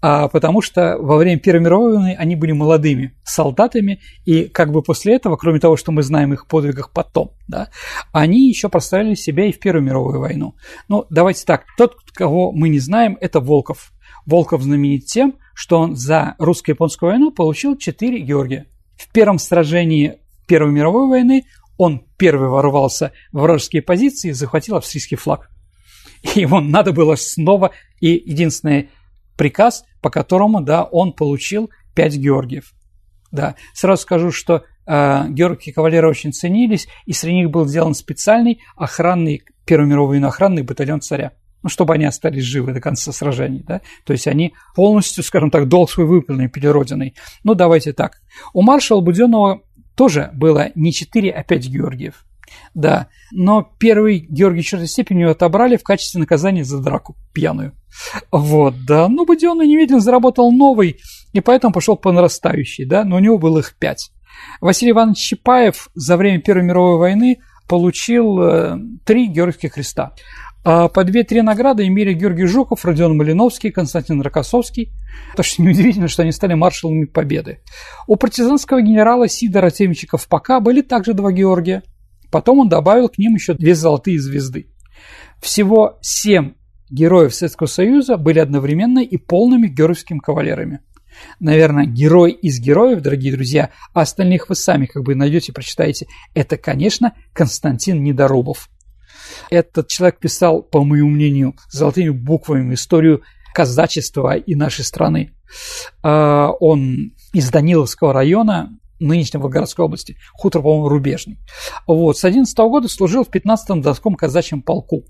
[0.00, 4.82] а потому что во время Первой мировой войны они были молодыми солдатами, и как бы
[4.82, 7.70] после этого, кроме того, что мы знаем их подвигах потом, да,
[8.12, 10.56] они еще проставили себя и в Первую мировую войну.
[10.88, 13.93] Ну, давайте так, тот, кого мы не знаем, это Волков.
[14.26, 18.66] Волков знаменит тем, что он за русско-японскую войну получил 4 Георгия.
[18.96, 21.44] В первом сражении Первой мировой войны
[21.76, 25.50] он первый ворвался в вражеские позиции и захватил австрийский флаг.
[26.22, 28.90] И ему надо было снова, и единственный
[29.36, 32.72] приказ, по которому, да, он получил 5 Георгиев.
[33.32, 38.60] Да, сразу скажу, что э, георгиевские кавалеры очень ценились, и среди них был сделан специальный
[38.76, 41.32] охранный, Первую мировую войну охранный батальон царя
[41.64, 45.66] ну, чтобы они остались живы до конца сражений, да, то есть они полностью, скажем так,
[45.66, 47.14] долг свой выполнили перед Родиной.
[47.42, 48.20] Ну, давайте так.
[48.52, 49.62] У маршала Буденного
[49.96, 52.26] тоже было не 4, а 5 Георгиев.
[52.74, 57.72] Да, но первый Георгий четвертой степени отобрали в качестве наказания за драку пьяную.
[58.30, 61.00] Вот, да, но Буденный немедленно заработал новый,
[61.32, 64.10] и поэтому пошел по нарастающей, да, но у него было их пять.
[64.60, 70.12] Василий Иванович Чапаев за время Первой мировой войны получил э, три Георгиевских креста.
[70.64, 74.92] А по две-три награды имели Георгий Жуков, Родион Малиновский, Константин Рокоссовский.
[75.36, 77.60] Так что неудивительно, что они стали маршалами Победы.
[78.06, 81.82] У партизанского генерала Сидора Темчика ПК были также два Георгия.
[82.30, 84.68] Потом он добавил к ним еще две золотые звезды.
[85.40, 86.54] Всего семь
[86.90, 90.80] героев Советского Союза были одновременно и полными георгиевскими кавалерами.
[91.38, 96.06] Наверное, герой из героев, дорогие друзья, а остальных вы сами как бы найдете, прочитаете.
[96.34, 98.70] Это, конечно, Константин Недорубов–
[99.50, 103.22] этот человек писал, по моему мнению, золотыми буквами историю
[103.54, 105.32] казачества и нашей страны.
[106.02, 111.38] А, он из Даниловского района, нынешней Волгоградской области, хутор, по-моему, рубежный.
[111.86, 115.04] Вот, с 11 года служил в 15-м Донском казачьем полку.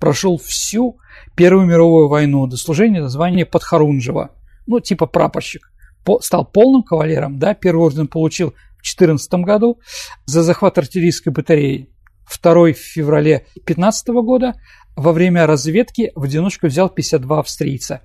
[0.00, 0.98] Прошел всю
[1.34, 4.30] Первую мировую войну до служения до звания Подхорунжева,
[4.66, 5.70] ну, типа прапорщик.
[6.04, 9.78] По, стал полным кавалером, да, первый орден получил в 14 году
[10.26, 11.90] за захват артиллерийской батареи
[12.28, 14.54] Второй в феврале 2015 года
[14.96, 18.02] во время разведки в одиночку взял 52 австрийца.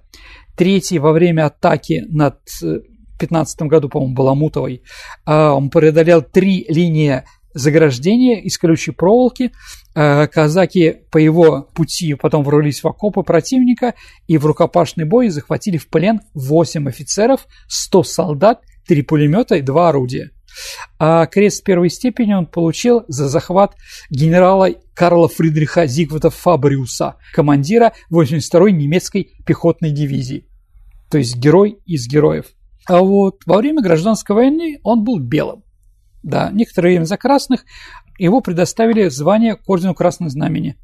[0.55, 2.79] Третий во время атаки над э,
[3.15, 4.83] в 15 году, по-моему, Баламутовой,
[5.25, 9.51] а, он преодолел три линии заграждения из колючей проволоки.
[9.95, 13.93] А, казаки по его пути потом ворвались в окопы противника
[14.27, 19.89] и в рукопашный бой захватили в плен 8 офицеров, 100 солдат, 3 пулемета и 2
[19.89, 20.31] орудия.
[20.99, 23.75] А крест первой степени он получил за захват
[24.09, 30.47] генерала Карла Фридриха Зигварда Фабриуса, командира 82-й немецкой пехотной дивизии.
[31.09, 32.47] То есть герой из героев.
[32.85, 35.63] А вот во время гражданской войны он был белым.
[36.21, 37.65] да, некоторое время за красных,
[38.17, 40.77] его предоставили звание к ордену Красного Знамени,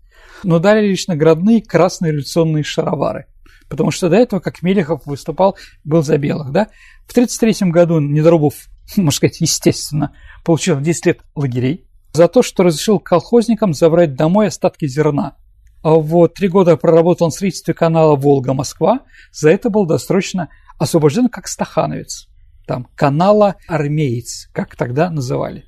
[0.43, 3.25] но дали лишь наградные красные революционные шаровары.
[3.69, 6.51] Потому что до этого, как Мелехов выступал, был за белых.
[6.51, 6.69] Да?
[7.05, 12.99] В 1933 году Недорубов, можно сказать, естественно, получил 10 лет лагерей за то, что разрешил
[12.99, 15.36] колхозникам забрать домой остатки зерна.
[15.82, 21.47] А вот три года проработал на строительстве канала Волга-Москва, за это был досрочно освобожден как
[21.47, 22.28] стахановец.
[22.67, 25.65] Там канала армеец, как тогда называли.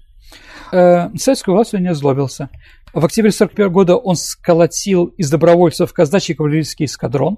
[0.71, 2.49] Э, советскую власть он не озлобился.
[2.93, 7.37] В октябре 1941 года он сколотил из добровольцев казачий кавалерийский эскадрон,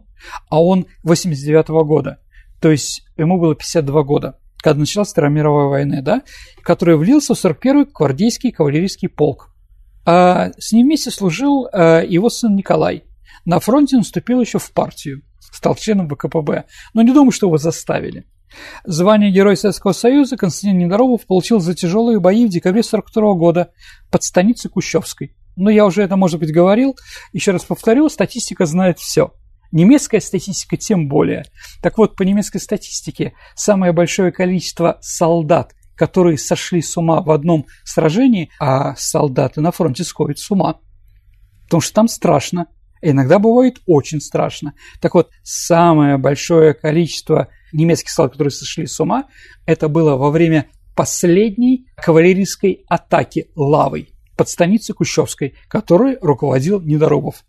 [0.50, 2.20] а он 89 -го года,
[2.60, 6.22] то есть ему было 52 года, когда началась Вторая мировая война, да,
[6.64, 9.50] который влился в 41-й гвардейский кавалерийский полк.
[10.06, 13.04] А с ним вместе служил э, его сын Николай.
[13.44, 17.58] На фронте он вступил еще в партию, стал членом ВКПБ, но не думаю, что его
[17.58, 18.26] заставили.
[18.86, 23.72] Звание Героя Советского Союза Константин Недоробов получил за тяжелые бои в декабре 1942 года
[24.12, 25.36] под станицей Кущевской.
[25.58, 26.96] Но я уже это, может быть, говорил.
[27.34, 29.34] Еще раз повторю, статистика знает все.
[29.74, 31.46] Немецкая статистика тем более.
[31.82, 37.66] Так вот, по немецкой статистике, самое большое количество солдат, которые сошли с ума в одном
[37.84, 40.78] сражении, а солдаты на фронте сходят с ума.
[41.64, 42.68] Потому что там страшно.
[43.02, 44.76] Иногда бывает очень страшно.
[45.02, 49.26] Так вот, самое большое количество немецких солдат, которые сошли с ума,
[49.66, 57.44] это было во время последней кавалерийской атаки лавой под станицей Кущевской, которой руководил Недоробов.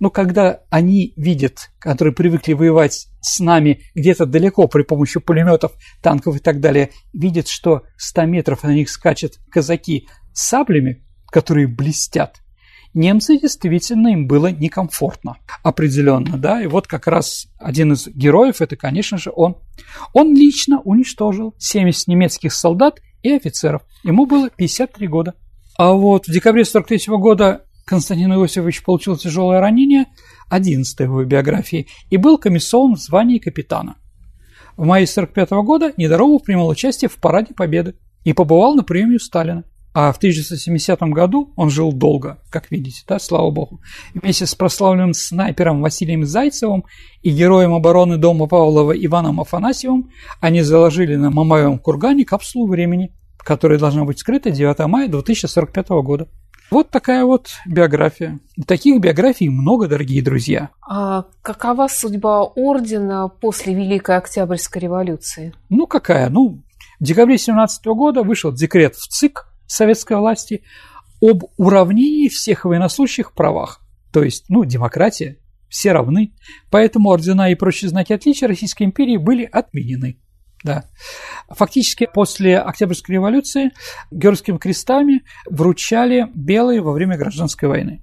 [0.00, 6.36] Но когда они видят, которые привыкли воевать с нами где-то далеко при помощи пулеметов, танков
[6.36, 12.40] и так далее, видят, что 100 метров на них скачут казаки с саблями, которые блестят,
[12.94, 18.76] немцы действительно им было некомфортно, определенно, да, и вот как раз один из героев, это,
[18.76, 19.56] конечно же, он.
[20.12, 25.34] Он лично уничтожил 70 немецких солдат и офицеров, ему было 53 года.
[25.76, 30.06] А вот в декабре 43 года Константин Иосифович получил тяжелое ранение,
[30.50, 33.96] 11 его биографии, и был комиссован в звании капитана.
[34.76, 39.18] В мае 45 года Недоробов принимал участие в Параде Победы и побывал на приеме у
[39.18, 39.64] Сталина.
[39.94, 43.80] А в 1970 году он жил долго, как видите, да, слава богу.
[44.14, 46.84] Вместе с прославленным снайпером Василием Зайцевым
[47.22, 53.78] и героем обороны дома Павлова Иваном Афанасьевым они заложили на Мамаевом кургане капсулу времени, которая
[53.78, 56.28] должна быть скрыта 9 мая 2045 года.
[56.70, 58.40] Вот такая вот биография.
[58.66, 60.70] таких биографий много, дорогие друзья.
[60.86, 65.54] А какова судьба ордена после Великой Октябрьской революции?
[65.70, 66.28] Ну, какая?
[66.28, 66.62] Ну,
[67.00, 70.62] в декабре 17 года вышел декрет в ЦИК советской власти
[71.22, 73.80] об уравнении всех военнослужащих правах.
[74.12, 75.38] То есть, ну, демократия,
[75.70, 76.34] все равны.
[76.70, 80.18] Поэтому ордена и прочие знаки отличия Российской империи были отменены.
[80.64, 80.84] Да.
[81.48, 83.70] Фактически после Октябрьской революции
[84.10, 88.02] георгиевскими крестами вручали белые во время гражданской войны.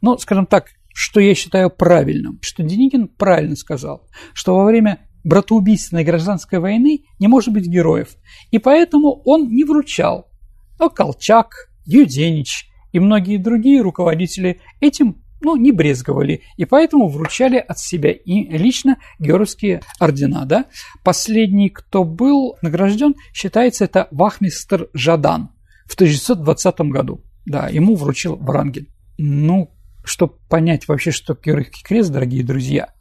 [0.00, 6.04] Ну, скажем так, что я считаю правильным, что Деникин правильно сказал, что во время братоубийственной
[6.04, 8.16] гражданской войны не может быть героев,
[8.50, 10.30] и поэтому он не вручал.
[10.78, 17.78] Но Колчак, Юденич и многие другие руководители этим ну, не брезговали, и поэтому вручали от
[17.78, 20.44] себя и лично георгиевские ордена.
[20.44, 20.66] Да?
[21.02, 25.50] Последний, кто был награжден, считается, это вахмистр Жадан
[25.86, 27.24] в 1920 году.
[27.46, 28.88] Да, ему вручил Врангель.
[29.18, 29.70] Ну,
[30.04, 32.92] чтобы понять вообще, что Георгиевский крест, дорогие друзья,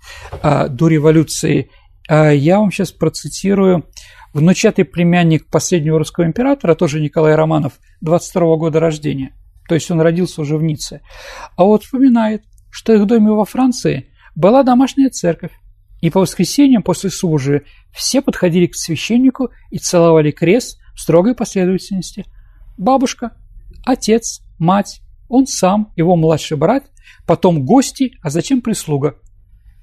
[0.41, 1.69] а, до революции,
[2.07, 3.85] а, я вам сейчас процитирую
[4.33, 9.35] внучатый племянник последнего русского императора, тоже Николай Романов, 22 года рождения–
[9.69, 11.01] то есть он родился уже в Ницце.
[11.55, 15.51] А вот вспоминает, что их доме во Франции была домашняя церковь,
[16.01, 22.25] и по воскресеньям после службы все подходили к священнику и целовали крест в строгой последовательности.
[22.77, 23.33] Бабушка,
[23.85, 26.85] отец, мать, он сам, его младший брат,
[27.27, 29.17] потом гости, а зачем прислуга?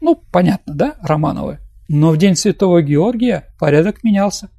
[0.01, 1.61] Ну, понятно, да, Романовы?
[1.89, 4.51] Но в день Святого Георгия порядок менялся.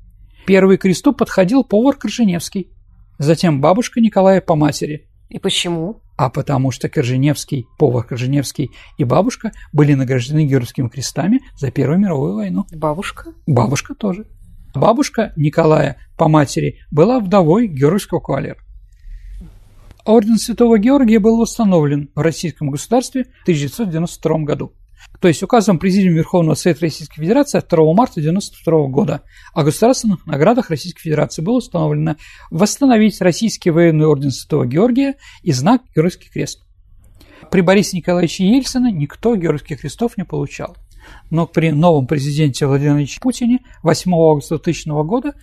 [0.46, 2.72] Первый к кресту подходил повар Корженевский,
[3.20, 6.02] затем бабушка Николая по матери, и почему?
[6.16, 12.36] А потому что Корженевский, повар Корженевский и бабушка были награждены Георгиевскими крестами за Первую мировую
[12.36, 12.66] войну.
[12.72, 13.34] Бабушка?
[13.46, 14.26] Бабушка тоже.
[14.74, 18.58] Бабушка Николая по матери была вдовой Георгиевского кавалера.
[20.06, 24.74] Орден Святого Георгия был восстановлен в российском государстве в 1992 году.
[25.20, 30.26] То есть указом Президиума Верховного Совета Российской Федерации от 2 марта 1992 года о государственных
[30.28, 32.18] наградах Российской Федерации было установлено
[32.51, 36.63] восстановить Российский военный орден Святого Георгия и знак Георгиевский крест.
[37.49, 40.76] При Борисе Николаевиче Ельцине никто Георгиевских крестов не получал.
[41.30, 45.34] Но при новом президенте Владимире Ильиче Путине 8 августа 2000 года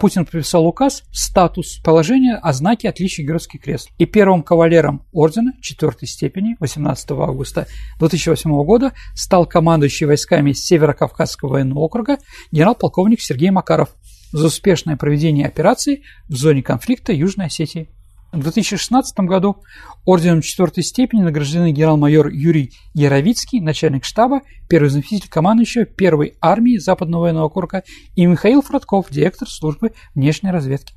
[0.00, 3.90] Путин подписал указ «Статус положения о знаке отличия Георгиевский крест».
[3.98, 7.66] И первым кавалером ордена четвертой степени 18 августа
[7.98, 12.18] 2008 года стал командующий войсками Северо-Кавказского военного округа
[12.52, 13.88] генерал-полковник Сергей Макаров
[14.32, 17.88] за успешное проведение операции в зоне конфликта Южной Осетии.
[18.30, 19.62] В 2016 году
[20.04, 27.22] орденом четвертой степени награждены генерал-майор Юрий Яровицкий, начальник штаба, первый заместитель командующего первой армии Западного
[27.22, 27.84] военного округа
[28.16, 30.94] и Михаил Фродков, директор службы внешней разведки.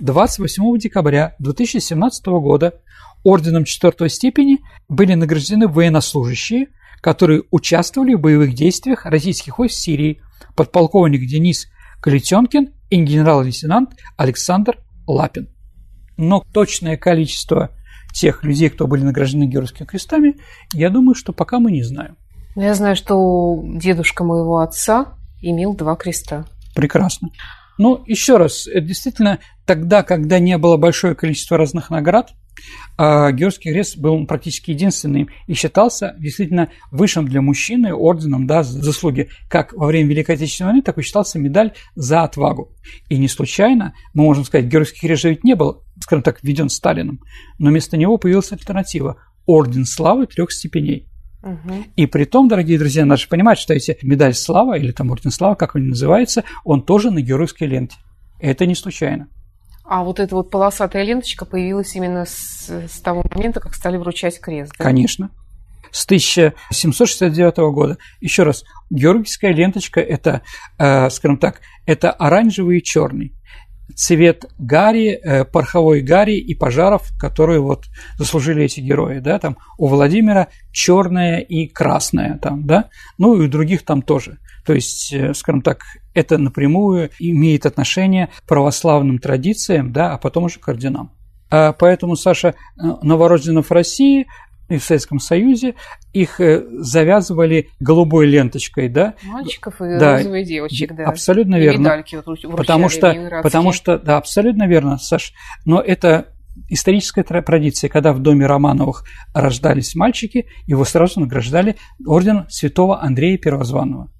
[0.00, 2.74] 28 декабря 2017 года
[3.22, 4.58] орденом четвертой степени
[4.88, 6.66] были награждены военнослужащие,
[7.00, 10.20] которые участвовали в боевых действиях российских войск в Сирии,
[10.56, 11.68] подполковник Денис
[12.00, 15.48] Калитенкин и генерал-лейтенант Александр Лапин
[16.16, 17.70] но точное количество
[18.12, 20.36] тех людей, кто были награждены георгиевскими крестами,
[20.72, 22.16] я думаю, что пока мы не знаем.
[22.54, 26.44] Я знаю, что дедушка моего отца имел два креста.
[26.74, 27.30] Прекрасно.
[27.78, 32.32] Ну, еще раз, это действительно тогда, когда не было большое количество разных наград,
[32.98, 38.80] а Георгиевский крест был практически единственным и считался действительно высшим для мужчины орденом да, за
[38.82, 42.70] заслуги как во время Великой Отечественной войны, так и считался медаль за отвагу.
[43.08, 45.82] И не случайно, мы можем сказать, Георгиевский крест же ведь не был,
[46.12, 47.20] скажем так, введен Сталином,
[47.58, 51.08] но вместо него появилась альтернатива– Орден Славы трех степеней.
[51.42, 51.84] Угу.
[51.96, 55.32] И при том, дорогие друзья, надо же понимать, что эти медаль славы или там орден
[55.32, 57.96] славы, как он называется, он тоже на георгиевской ленте.
[58.38, 59.28] Это не случайно.
[59.84, 64.38] А вот эта вот полосатая ленточка появилась именно с, с того момента, как стали вручать
[64.38, 64.72] крест.
[64.78, 64.84] Да?
[64.84, 65.30] Конечно.
[65.90, 67.98] С 1769 года.
[68.20, 70.42] Еще раз, георгиевская ленточка– это,
[70.78, 73.32] э, скажем так, это оранжевый и черный
[73.94, 77.86] цвет гари, э, пороховой гари и пожаров, которые вот
[78.18, 83.48] заслужили эти герои, да, там у Владимира черное и красное там, да, ну и у
[83.48, 84.38] других там тоже.
[84.64, 85.82] То есть, э, скажем так,
[86.14, 91.10] это напрямую имеет отношение к православным традициям, да, а потом уже к орденам.
[91.50, 92.52] А поэтому, Саша, э,
[93.02, 94.26] новорожденных в России
[94.72, 95.74] и в Советском Союзе
[96.12, 99.14] их э, завязывали голубой ленточкой, да?
[99.24, 101.04] Mальчиков и да, розовых девочек, да.
[101.04, 101.80] Абсолютно и верно.
[101.80, 105.32] Медальки вот потому что, потому что, да, абсолютно верно, Саш.
[105.64, 106.28] Но это
[106.68, 109.04] историческая традиция, когда в доме Романовых
[109.34, 114.10] рождались мальчики, его сразу награждали орден святого Андрея Первозванного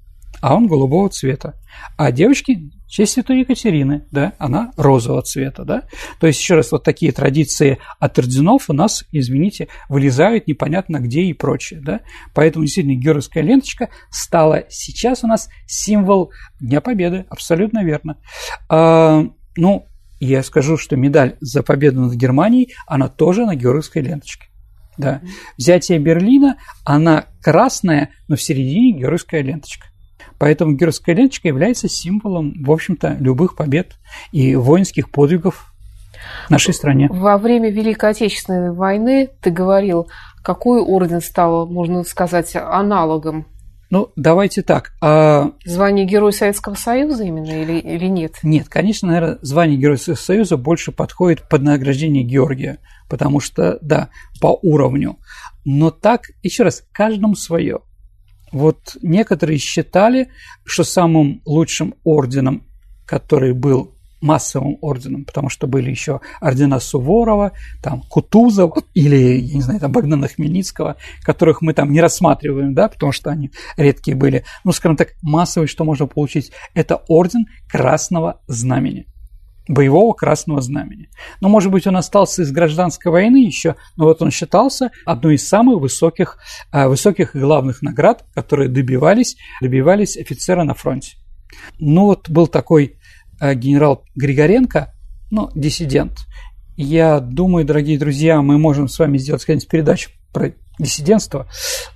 [0.42, 1.54] а он голубого цвета.
[1.96, 5.84] А девочки– честь святой Екатерины, да, она розового цвета, да.
[6.20, 11.22] То есть, еще раз, вот такие традиции от орденов у нас, извините, вылезают непонятно где
[11.22, 12.00] и прочее, да.
[12.34, 18.18] Поэтому, действительно, георгиевская ленточка стала сейчас у нас символ Дня Победы, абсолютно верно.
[18.68, 19.24] А,
[19.56, 19.86] ну,
[20.18, 24.48] я скажу, что медаль за победу над Германией, она тоже на георгиевской ленточке.
[24.98, 25.22] Да.
[25.56, 29.86] Взятие Берлина, она красная, но в середине георгиевская ленточка.
[30.42, 33.92] Поэтому георгиевская ленточка является символом, в общем-то, любых побед
[34.32, 35.72] и воинских подвигов
[36.48, 37.06] нашей стране.
[37.12, 40.08] Во время Великой Отечественной войны ты говорил,
[40.42, 43.46] какой орден стал, можно сказать, аналогом
[43.90, 44.94] ну, давайте так.
[45.02, 45.52] А...
[45.66, 48.36] Звание Героя Советского Союза именно или, или нет?
[48.42, 52.78] Нет, конечно, наверное, звание Героя Советского Союза больше подходит под награждение Георгия,
[53.10, 54.08] потому что, да,
[54.40, 55.18] по уровню.
[55.66, 57.80] Но так, еще раз, каждому свое.
[58.52, 60.28] Вот некоторые считали,
[60.64, 62.66] что самым лучшим орденом,
[63.06, 69.62] который был массовым орденом, потому что были еще ордена Суворова, там Кутузов или, я не
[69.62, 74.44] знаю, там Богдана Хмельницкого, которых мы там не рассматриваем, да, потому что они редкие были.
[74.64, 79.06] Ну, скажем так, массовый, что можно получить, это орден Красного Знамени
[79.68, 81.08] боевого красного знамени.
[81.40, 85.48] Но, может быть, он остался из гражданской войны еще, но вот он считался одной из
[85.48, 86.38] самых высоких,
[86.72, 91.16] э, высоких и главных наград, которые добивались, добивались офицера на фронте.
[91.78, 92.98] Ну вот был такой
[93.40, 94.94] э, генерал Григоренко,
[95.30, 96.18] ну, диссидент.
[96.76, 101.48] Я думаю, дорогие друзья, мы можем с вами сделать какую-нибудь передачу про диссидентство.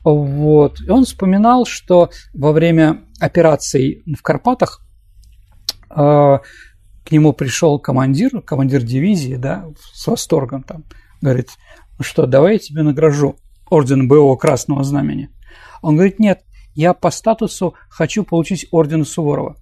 [0.04, 0.80] Вот.
[0.80, 4.82] И он вспоминал, что во время операций в Карпатах
[5.90, 6.38] э,
[7.06, 10.84] к нему пришел командир, командир дивизии, да, с восторгом там,
[11.20, 11.50] говорит,
[11.98, 13.36] ну что, давай я тебе награжу
[13.70, 15.30] орден боевого красного знамени.
[15.82, 16.42] Он говорит, нет,
[16.74, 19.56] я по статусу хочу получить орден Суворова.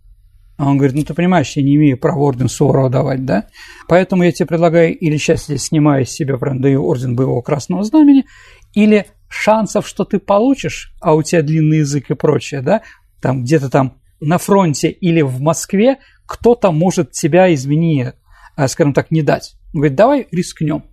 [0.56, 3.48] А он говорит, ну ты понимаешь, я не имею права орден Суворова давать, да?
[3.88, 7.84] Поэтому я тебе предлагаю или сейчас я снимаю из себя прям даю орден боевого красного
[7.84, 8.24] знамени,
[8.72, 12.82] или шансов, что ты получишь, а у тебя длинный язык и прочее, да,
[13.20, 18.12] там где-то там на фронте или в Москве кто-то может тебя, извини,
[18.56, 19.56] э, скажем так, не дать.
[19.72, 20.84] Он говорит, давай рискнем.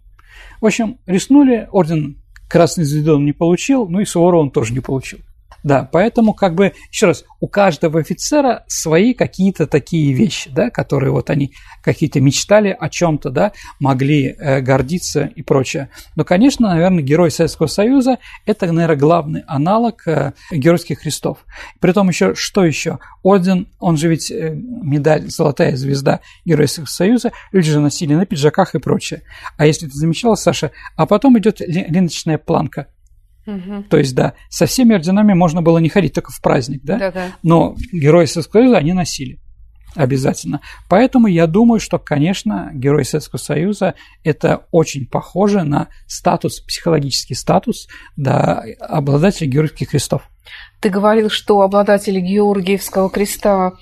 [0.60, 4.82] В общем, рискнули, орден Красный Звезды он не получил, ну и Суворова он тоже не
[4.82, 5.20] получил.
[5.64, 11.12] Да, поэтому как бы, еще раз, у каждого офицера свои какие-то такие вещи, да, которые
[11.12, 11.54] вот они
[11.84, 15.90] какие-то мечтали о чем-то, да, могли э, гордиться и прочее.
[16.16, 21.46] Но, конечно, наверное, герой Советского Союза– это, наверное, главный аналог э, геройских крестов.
[21.80, 23.00] Притом еще, что еще?
[23.22, 28.26] Орден, он же ведь э, медаль «Золотая звезда Героя Советского Союза», люди же носили на
[28.26, 29.22] пиджаках и прочее.
[29.58, 32.88] А если ты замечала, Саша, а потом идет ленточная планка–
[33.46, 33.86] Угу.
[33.90, 36.98] То есть, да, со всеми орденами можно было не ходить, только в праздник, да?
[36.98, 37.26] Да-да.
[37.44, 39.40] Но герои Советского Союза они носили
[39.96, 40.62] обязательно.
[40.90, 47.88] Поэтому я думаю, что, конечно, герой Советского Союза– это очень похоже на статус, психологический статус
[48.16, 50.22] да, обладателя георгиевских крестов.
[50.80, 53.74] Ты говорил, что обладатель Георгиевского креста,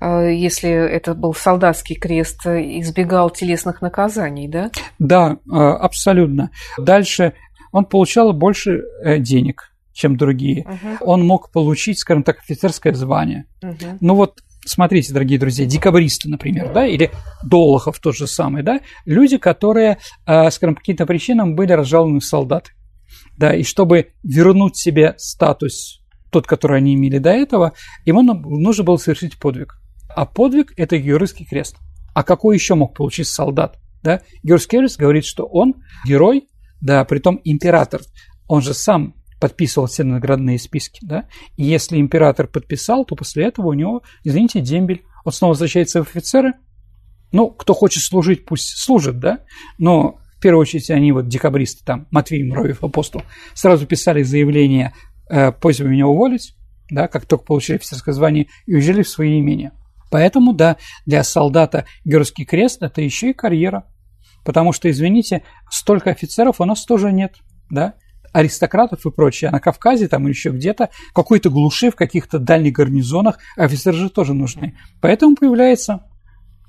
[0.00, 4.70] э, если это был солдатский крест, избегал телесных наказаний, да?
[4.98, 6.50] Да, э, абсолютно.
[6.76, 7.34] Дальше
[7.72, 10.64] он получал больше э, денег, чем другие.
[10.64, 10.96] Uh-huh.
[11.00, 13.46] Он мог получить, скажем так, офицерское звание.
[13.62, 13.98] Uh-huh.
[14.00, 17.10] Ну вот, смотрите, дорогие друзья, декабристы, например, да, или
[17.44, 22.24] Долохов тот же самый, да, люди, которые, э, скажем, по каким-то причинам были разжалованы в
[22.24, 22.72] солдаты.
[23.36, 26.00] Да, и чтобы вернуть себе статус,
[26.30, 27.72] тот, который они имели до этого,
[28.04, 29.80] ему нужно было совершить подвиг.
[30.14, 31.76] А подвиг– это георгиевский крест.
[32.14, 33.78] А какой еще мог получить солдат?
[34.02, 34.22] Да?
[34.42, 36.48] Георгиевский крест говорит, что он герой,
[36.80, 38.02] да, притом император,
[38.46, 41.26] он же сам подписывал все наградные списки, да,
[41.56, 46.08] и если император подписал, то после этого у него, извините, дембель, он снова возвращается в
[46.08, 46.54] офицеры,
[47.30, 49.40] ну, кто хочет служить, пусть служит, да,
[49.78, 53.22] но в первую очередь они вот декабристы, там, Матвей Муравьев, апостол,
[53.54, 54.94] сразу писали заявление,
[55.28, 56.54] э, просьбу меня уволить,
[56.90, 59.72] да, как только получили офицерское звание, и уезжали в свои имения.
[60.10, 60.76] Поэтому, да,
[61.06, 63.84] для солдата Георгиевский крест– это еще и карьера,
[64.48, 67.34] Потому что, извините, столько офицеров у нас тоже нет,
[67.68, 67.96] да,
[68.32, 72.72] аристократов и прочее, а на Кавказе там или еще где-то, какой-то глуши в каких-то дальних
[72.72, 74.74] гарнизонах, офицеры же тоже нужны.
[75.02, 76.06] Поэтому появляется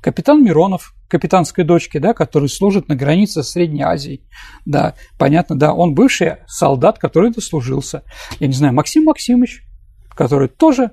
[0.02, 4.26] капитан Миронов, капитанской дочки, да, который служит на границе Средней Азией.
[4.66, 8.04] Да, понятно, да, он бывший солдат, который дослужился.
[8.42, 9.64] Я не знаю, Максим Максимович,
[10.18, 10.92] который тоже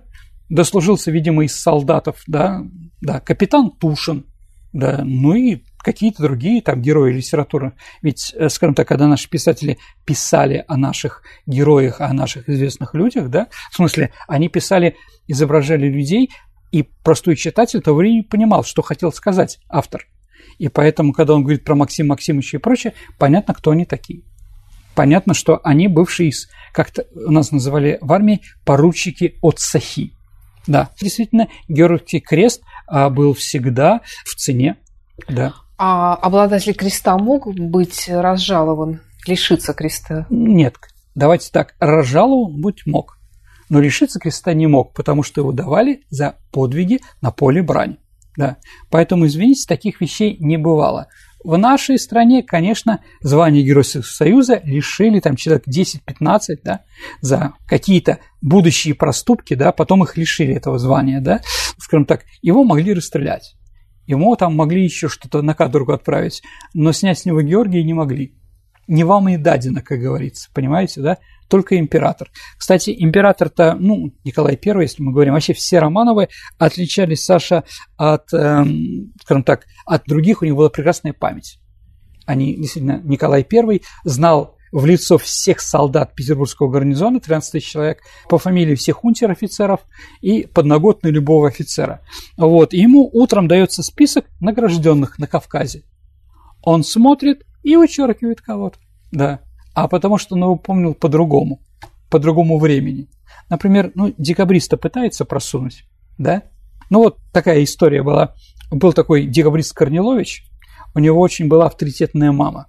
[0.48, 2.62] дослужился, видимо, из солдатов, да,
[3.00, 4.26] да, капитан Тушин,
[4.72, 7.72] да, ну и какие-то другие там герои литературы.
[8.02, 13.30] Ведь, э, скажем так, когда наши писатели писали о наших героях, о наших известных людях,
[13.30, 14.96] да, в смысле, они писали,
[15.28, 16.30] изображали людей,
[16.72, 20.08] и простой читатель того времени понимал, что хотел сказать автор.
[20.58, 24.22] И поэтому, когда он говорит про Максима Максимовича и прочее, понятно, кто они такие.
[24.96, 30.14] Понятно, что они бывшие из, как-то у нас называли в армии, поручики от Сахи.
[30.66, 34.78] Да, действительно, Георгиевский крест а, был всегда в цене.
[35.28, 35.54] Да.
[35.78, 40.26] А обладатель креста мог быть разжалован, лишиться креста?
[40.30, 40.76] Нет.
[41.14, 43.18] Давайте так, разжалован быть мог,
[43.68, 47.98] но лишиться креста не мог, потому что его давали за подвиги на поле брани.
[48.36, 48.56] Да.
[48.90, 51.08] Поэтому, извините, таких вещей не бывало.
[51.42, 56.80] В нашей стране, конечно, звание Героя Союза лишили там человек 10-15, да,
[57.20, 61.40] за какие-то будущие проступки, да, потом их лишили этого звания, да,
[61.78, 63.54] скажем так, его могли расстрелять.
[64.06, 66.42] Ему там могли еще что-то на каторгу отправить,
[66.74, 68.34] но снять с него Георгия не могли.
[68.86, 71.18] Не вам и дадено, как говорится, понимаете, да?
[71.48, 72.30] Только император.
[72.56, 76.28] Кстати, император-то, ну, Николай I, если мы говорим, вообще все Романовы
[76.58, 77.64] отличались, Саша,
[77.96, 81.58] от, эм, скажем так, от других, у них была прекрасная память.
[82.26, 88.38] Они, действительно, Николай I знал в лицо всех солдат Петербургского гарнизона, 13 тысяч человек, по
[88.38, 89.80] фамилии всех унтер-офицеров
[90.20, 92.00] и подноготной любого офицера.
[92.36, 92.72] Вот.
[92.72, 95.84] Ему утром дается список награжденных на Кавказе.
[96.62, 98.78] Он смотрит и вычеркивает кого-то.
[99.12, 99.40] Да.
[99.74, 101.60] А потому что он его помнил по-другому,
[102.10, 103.08] по другому времени.
[103.48, 105.84] Например, ну, декабриста пытается просунуть,
[106.18, 106.42] да?
[106.90, 108.34] Ну, вот такая история была.
[108.70, 110.44] Был такой декабрист Корнилович,
[110.94, 112.66] у него очень была авторитетная мама.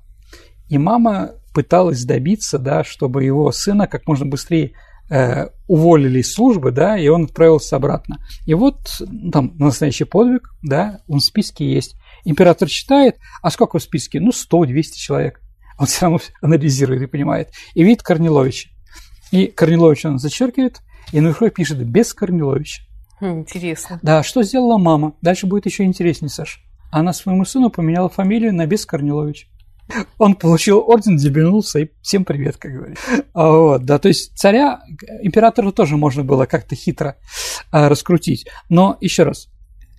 [0.70, 4.74] И мама пыталась добиться, да, чтобы его сына как можно быстрее
[5.10, 8.20] э, уволили из службы, да, и он отправился обратно.
[8.45, 8.76] И вот
[9.34, 11.95] там настоящий подвиг, да, он в списке есть.
[12.26, 14.20] Император читает, а сколько в списке?
[14.20, 15.41] Ну, 100-200 человек.
[15.80, 17.49] Он все равно анализирует и понимает.
[17.74, 18.70] И видит Корниловича.
[19.32, 20.82] И Корнилович он зачеркивает,
[21.12, 22.84] и наверху пишет «без Корниловича».
[23.20, 23.99] Хм, интересно.
[24.03, 25.16] Да, что сделала мама?
[25.24, 26.60] Дальше будет еще интереснее, Саша.
[26.91, 29.49] Она своему сыну поменяла фамилию на «без Корнилович».
[30.18, 33.06] Он получил орден, дебильнулся, и всем привет, как говорится.
[33.34, 34.82] А вот, да, то есть царя,
[35.22, 37.16] императора тоже можно было как-то хитро
[37.72, 38.48] а, раскрутить.
[38.70, 39.48] Но, еще раз,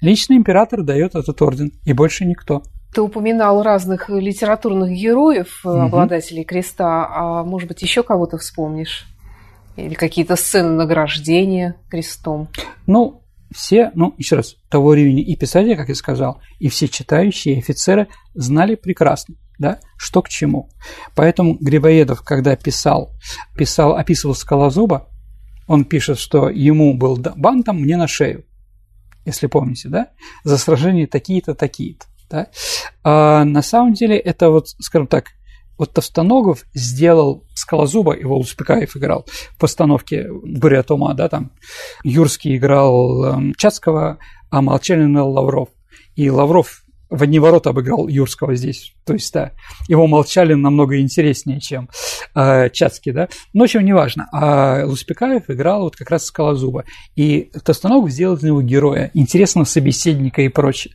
[0.00, 2.62] лично император дает этот орден, и больше никто.
[2.92, 5.72] Ты упоминал разных литературных героев, угу.
[5.72, 9.06] обладателей креста, а может быть, еще кого-то вспомнишь?
[9.76, 12.48] Или какие-то сцены награждения крестом?
[12.86, 13.22] Ну,
[13.54, 17.58] все, ну, еще раз, того времени и писатели, как я сказал, и все читающие, и
[17.58, 20.70] офицеры знали прекрасно, да, что к чему.
[21.14, 23.14] Поэтому Грибоедов, когда писал,
[23.56, 25.08] писал, описывал Скалозуба,
[25.66, 28.44] он пишет, что ему был бантом мне на шею,
[29.24, 30.08] если помните, да,
[30.44, 32.06] за сражение такие-то, такие-то.
[32.30, 32.46] Да?
[33.04, 35.26] А на самом деле это вот, скажем так,
[35.76, 41.52] вот Товстоногов сделал Скалозуба, его Успекаев играл в постановке «Буря от ума», да, там
[42.02, 44.18] Юрский играл э, Чацкого,
[44.50, 45.68] а Молчалин Лавров.
[46.16, 48.92] И Лавров в одни ворота обыграл Юрского здесь.
[49.04, 49.52] То есть, да,
[49.88, 51.88] его молчали намного интереснее, чем
[52.34, 53.28] э, Чацкий, да.
[53.52, 54.28] Но, в общем, неважно.
[54.32, 56.84] А Луспекаев играл вот как раз Скалозуба.
[57.16, 60.94] И Тостанов сделал из него героя, интересного собеседника и прочее.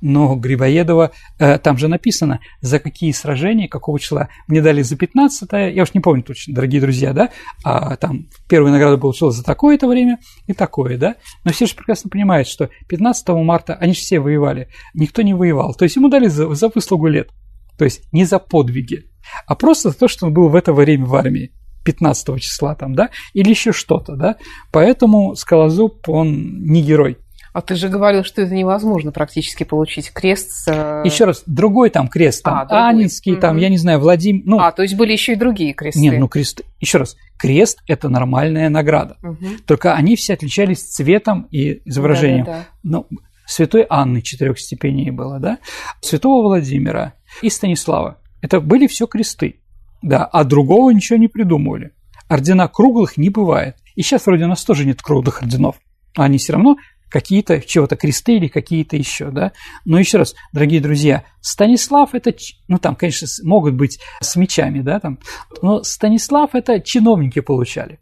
[0.00, 4.28] Но Грибоедова, э, там же написано, за какие сражения, какого числа.
[4.46, 7.30] Мне дали за 15 я уж не помню точно, дорогие друзья, да,
[7.64, 11.16] а там первую награду получил за такое-то время и такое, да.
[11.44, 15.74] Но все же прекрасно понимают, что 15 марта они же все воевали, никто не воевал.
[15.74, 17.30] То есть ему дали за, за выслугу лет.
[17.78, 19.10] То есть не за подвиги,
[19.46, 21.52] а просто за то, что он был в это время в армии.
[21.84, 24.36] 15 числа там, да, или еще что-то, да.
[24.70, 27.18] Поэтому Скалозуб, он не герой.
[27.52, 30.50] А ты же говорил, что это невозможно практически получить крест.
[30.50, 30.68] С...
[30.68, 34.42] Э, еще раз, другой там крест, там, а, Анинский, там, я не знаю, Владимир.
[34.44, 36.00] Ну, а, то есть были еще и другие кресты.
[36.00, 36.62] Нет, ну крест.
[36.78, 39.16] Еще раз, крест это нормальная награда.
[39.22, 39.46] Угу.
[39.66, 42.44] Только они все отличались цветом и изображением.
[42.44, 42.66] Да, да, да.
[42.82, 43.06] Ну,
[43.46, 45.58] Святой Анны четырех степеней было, да,
[46.00, 48.18] Святого Владимира и Станислава.
[48.42, 49.60] Это были все кресты,
[50.02, 51.92] да, а другого ничего не придумывали.
[52.28, 53.76] Ордена круглых не бывает.
[53.96, 55.80] И сейчас вроде у нас тоже нет круглых орденов.
[56.16, 56.76] А они все равно
[57.10, 59.52] какие-то чего-то кресты или какие-то еще, да.
[59.84, 62.34] Но еще раз, дорогие друзья, Станислав это,
[62.68, 65.18] ну там, конечно, могут быть с мечами, да, там,
[65.60, 67.98] но Станислав это чиновники получали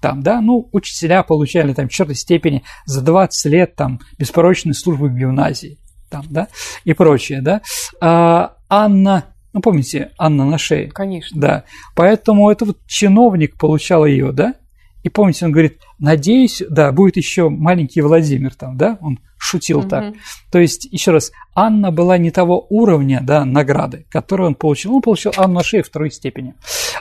[0.00, 5.08] там, да, ну, учителя получали там в четвертой степени за 20 лет там беспорочной службы
[5.08, 6.48] в гимназии, там, да,
[6.84, 7.60] и прочее, да.
[8.00, 10.90] А Анна, ну, помните, Анна на шее?
[10.90, 11.40] Конечно.
[11.40, 14.54] Да, поэтому это вот чиновник получал ее, да,
[15.02, 20.14] и помните, он говорит, надеюсь, да, будет еще маленький Владимир там, да, он шутил так.
[20.52, 24.94] То есть, еще раз, Анна была не того уровня, да, награды, которую он получил.
[24.94, 26.54] Он получил Анну шее второй степени.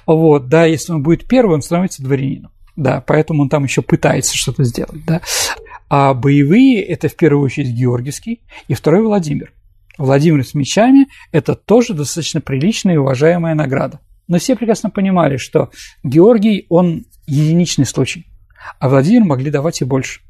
[0.06, 4.36] Вот, да, если он будет первым, он становится дворянином да, поэтому он там еще пытается
[4.36, 5.22] что-то сделать, да.
[5.89, 9.54] А боевые– это в первую очередь Георгиевский и второй Владимир.
[9.97, 14.00] Владимир с мечами– это тоже достаточно приличная и уважаемая награда.
[14.28, 15.72] Но все прекрасно понимали, что
[16.04, 18.28] Георгий, он единичный случай,
[18.80, 20.22] а Владимир могли давать и больше.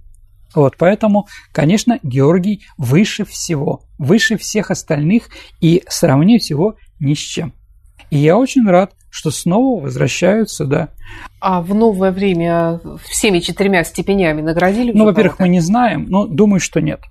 [0.55, 5.29] Вот, поэтому, конечно, Георгий выше всего, выше всех остальных
[5.61, 7.53] и сравнить его ни с чем.
[8.09, 10.89] И я очень рад, что снова возвращаются, да.
[11.39, 14.91] А в новое время всеми четырьмя степенями наградили?
[14.91, 17.01] Ну, во-первых, мы не знаем, но думаю, что нет.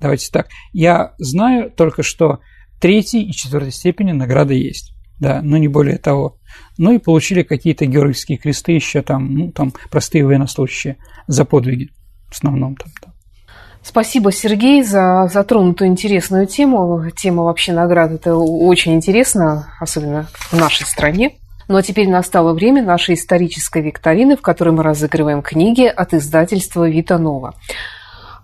[0.00, 0.48] Давайте так.
[0.72, 2.40] Я знаю только, что
[2.80, 4.94] третьей и четвертой степени награда есть.
[5.20, 6.38] Да, но не более того.
[6.76, 10.96] Ну и получили какие-то георгиевские кресты еще там, ну, там простые военнослужащие
[11.26, 11.90] за подвиги
[12.28, 12.90] в основном там.
[13.02, 13.12] там.
[13.82, 17.10] Спасибо, Сергей, за затронутую интересную тему.
[17.16, 21.36] Тема вообще наград– это очень интересно, особенно в нашей стране.
[21.68, 26.88] Ну а теперь настало время нашей исторической викторины, в которой мы разыгрываем книги от издательства
[26.88, 27.54] «Вита Нова».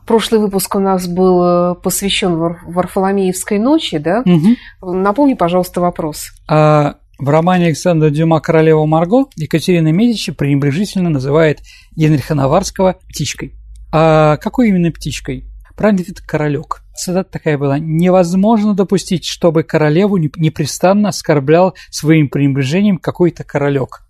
[0.07, 4.23] Прошлый выпуск у нас был э, посвящен Варфоломеевской ночи, да?
[4.25, 4.93] Угу.
[4.95, 6.33] Напомни, пожалуйста, вопрос.
[6.47, 11.61] А в романе Александра Дюма «Королева Марго» Екатерина Медичи пренебрежительно называет
[11.97, 13.55] Генриха Наварского птичкой.
[13.93, 15.47] А какой именно птичкой?
[15.77, 16.83] Правильно это королек.
[16.95, 17.79] Цитата такая была.
[17.79, 24.04] «Невозможно допустить, чтобы королеву непрестанно оскорблял своим пренебрежением какой-то королек».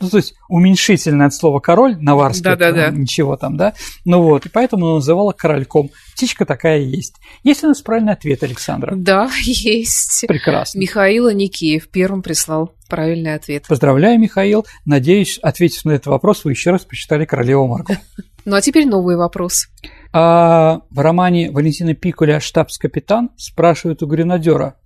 [0.00, 2.90] Ну, то есть уменьшительное от слова король, наварский, да, да, да.
[2.90, 3.74] ничего там, да.
[4.04, 5.90] Ну вот, и поэтому он называла корольком.
[6.14, 7.16] Птичка такая есть.
[7.42, 8.94] Есть у нас правильный ответ, Александра?
[8.94, 10.24] Да, есть.
[10.26, 10.78] Прекрасно.
[10.78, 13.66] Михаил Аникеев первым прислал правильный ответ.
[13.68, 14.66] Поздравляю, Михаил.
[14.84, 17.98] Надеюсь, ответив на этот вопрос, вы еще раз прочитали «Королеву Марго».
[18.44, 19.66] Ну а теперь новый вопрос.
[20.10, 24.76] А в романе Валентина Пикуля «Штабс-капитан» спрашивают у гренадера,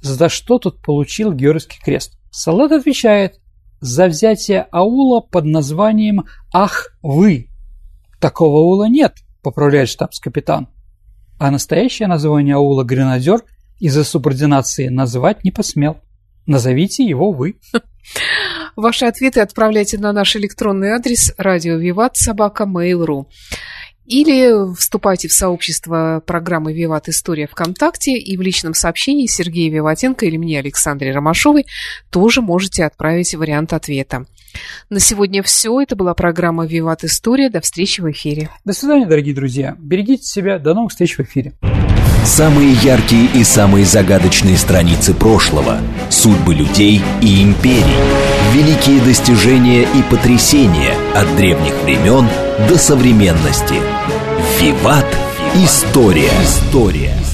[0.00, 2.18] за что тут получил Георгиевский крест.
[2.32, 3.38] Солдат отвечает,
[3.82, 7.48] за взятие аула под названием «Ах, вы!»
[8.20, 10.68] Такого аула нет, поправляет штабс-капитан.
[11.40, 13.42] А настоящее название аула гренадер
[13.80, 15.96] из-за субординации назвать не посмел.
[16.46, 17.56] Назовите его вы.
[18.76, 23.26] Ваши ответы отправляйте на наш электронный адрес радио Виват собака Mail.ru.
[24.06, 27.08] Или вступайте в сообщество программы «Виват.
[27.08, 31.66] История ВКонтакте» и в личном сообщении Сергея Виватенко или мне, Александре Ромашовой,
[32.10, 34.26] тоже можете отправить вариант ответа.
[34.90, 35.80] На сегодня все.
[35.80, 37.48] Это была программа «Виват История».
[37.48, 38.50] До встречи в эфире.
[38.64, 39.76] До свидания, дорогие друзья.
[39.78, 40.58] Берегите себя.
[40.58, 41.52] До новых встреч в эфире.
[42.24, 45.78] Самые яркие и самые загадочные страницы прошлого,
[46.08, 47.82] судьбы людей и империй,
[48.52, 52.28] великие достижения и потрясения от древних времен
[52.68, 53.76] до современности.
[54.60, 55.06] Виват.
[55.54, 56.30] История.
[56.42, 57.31] История.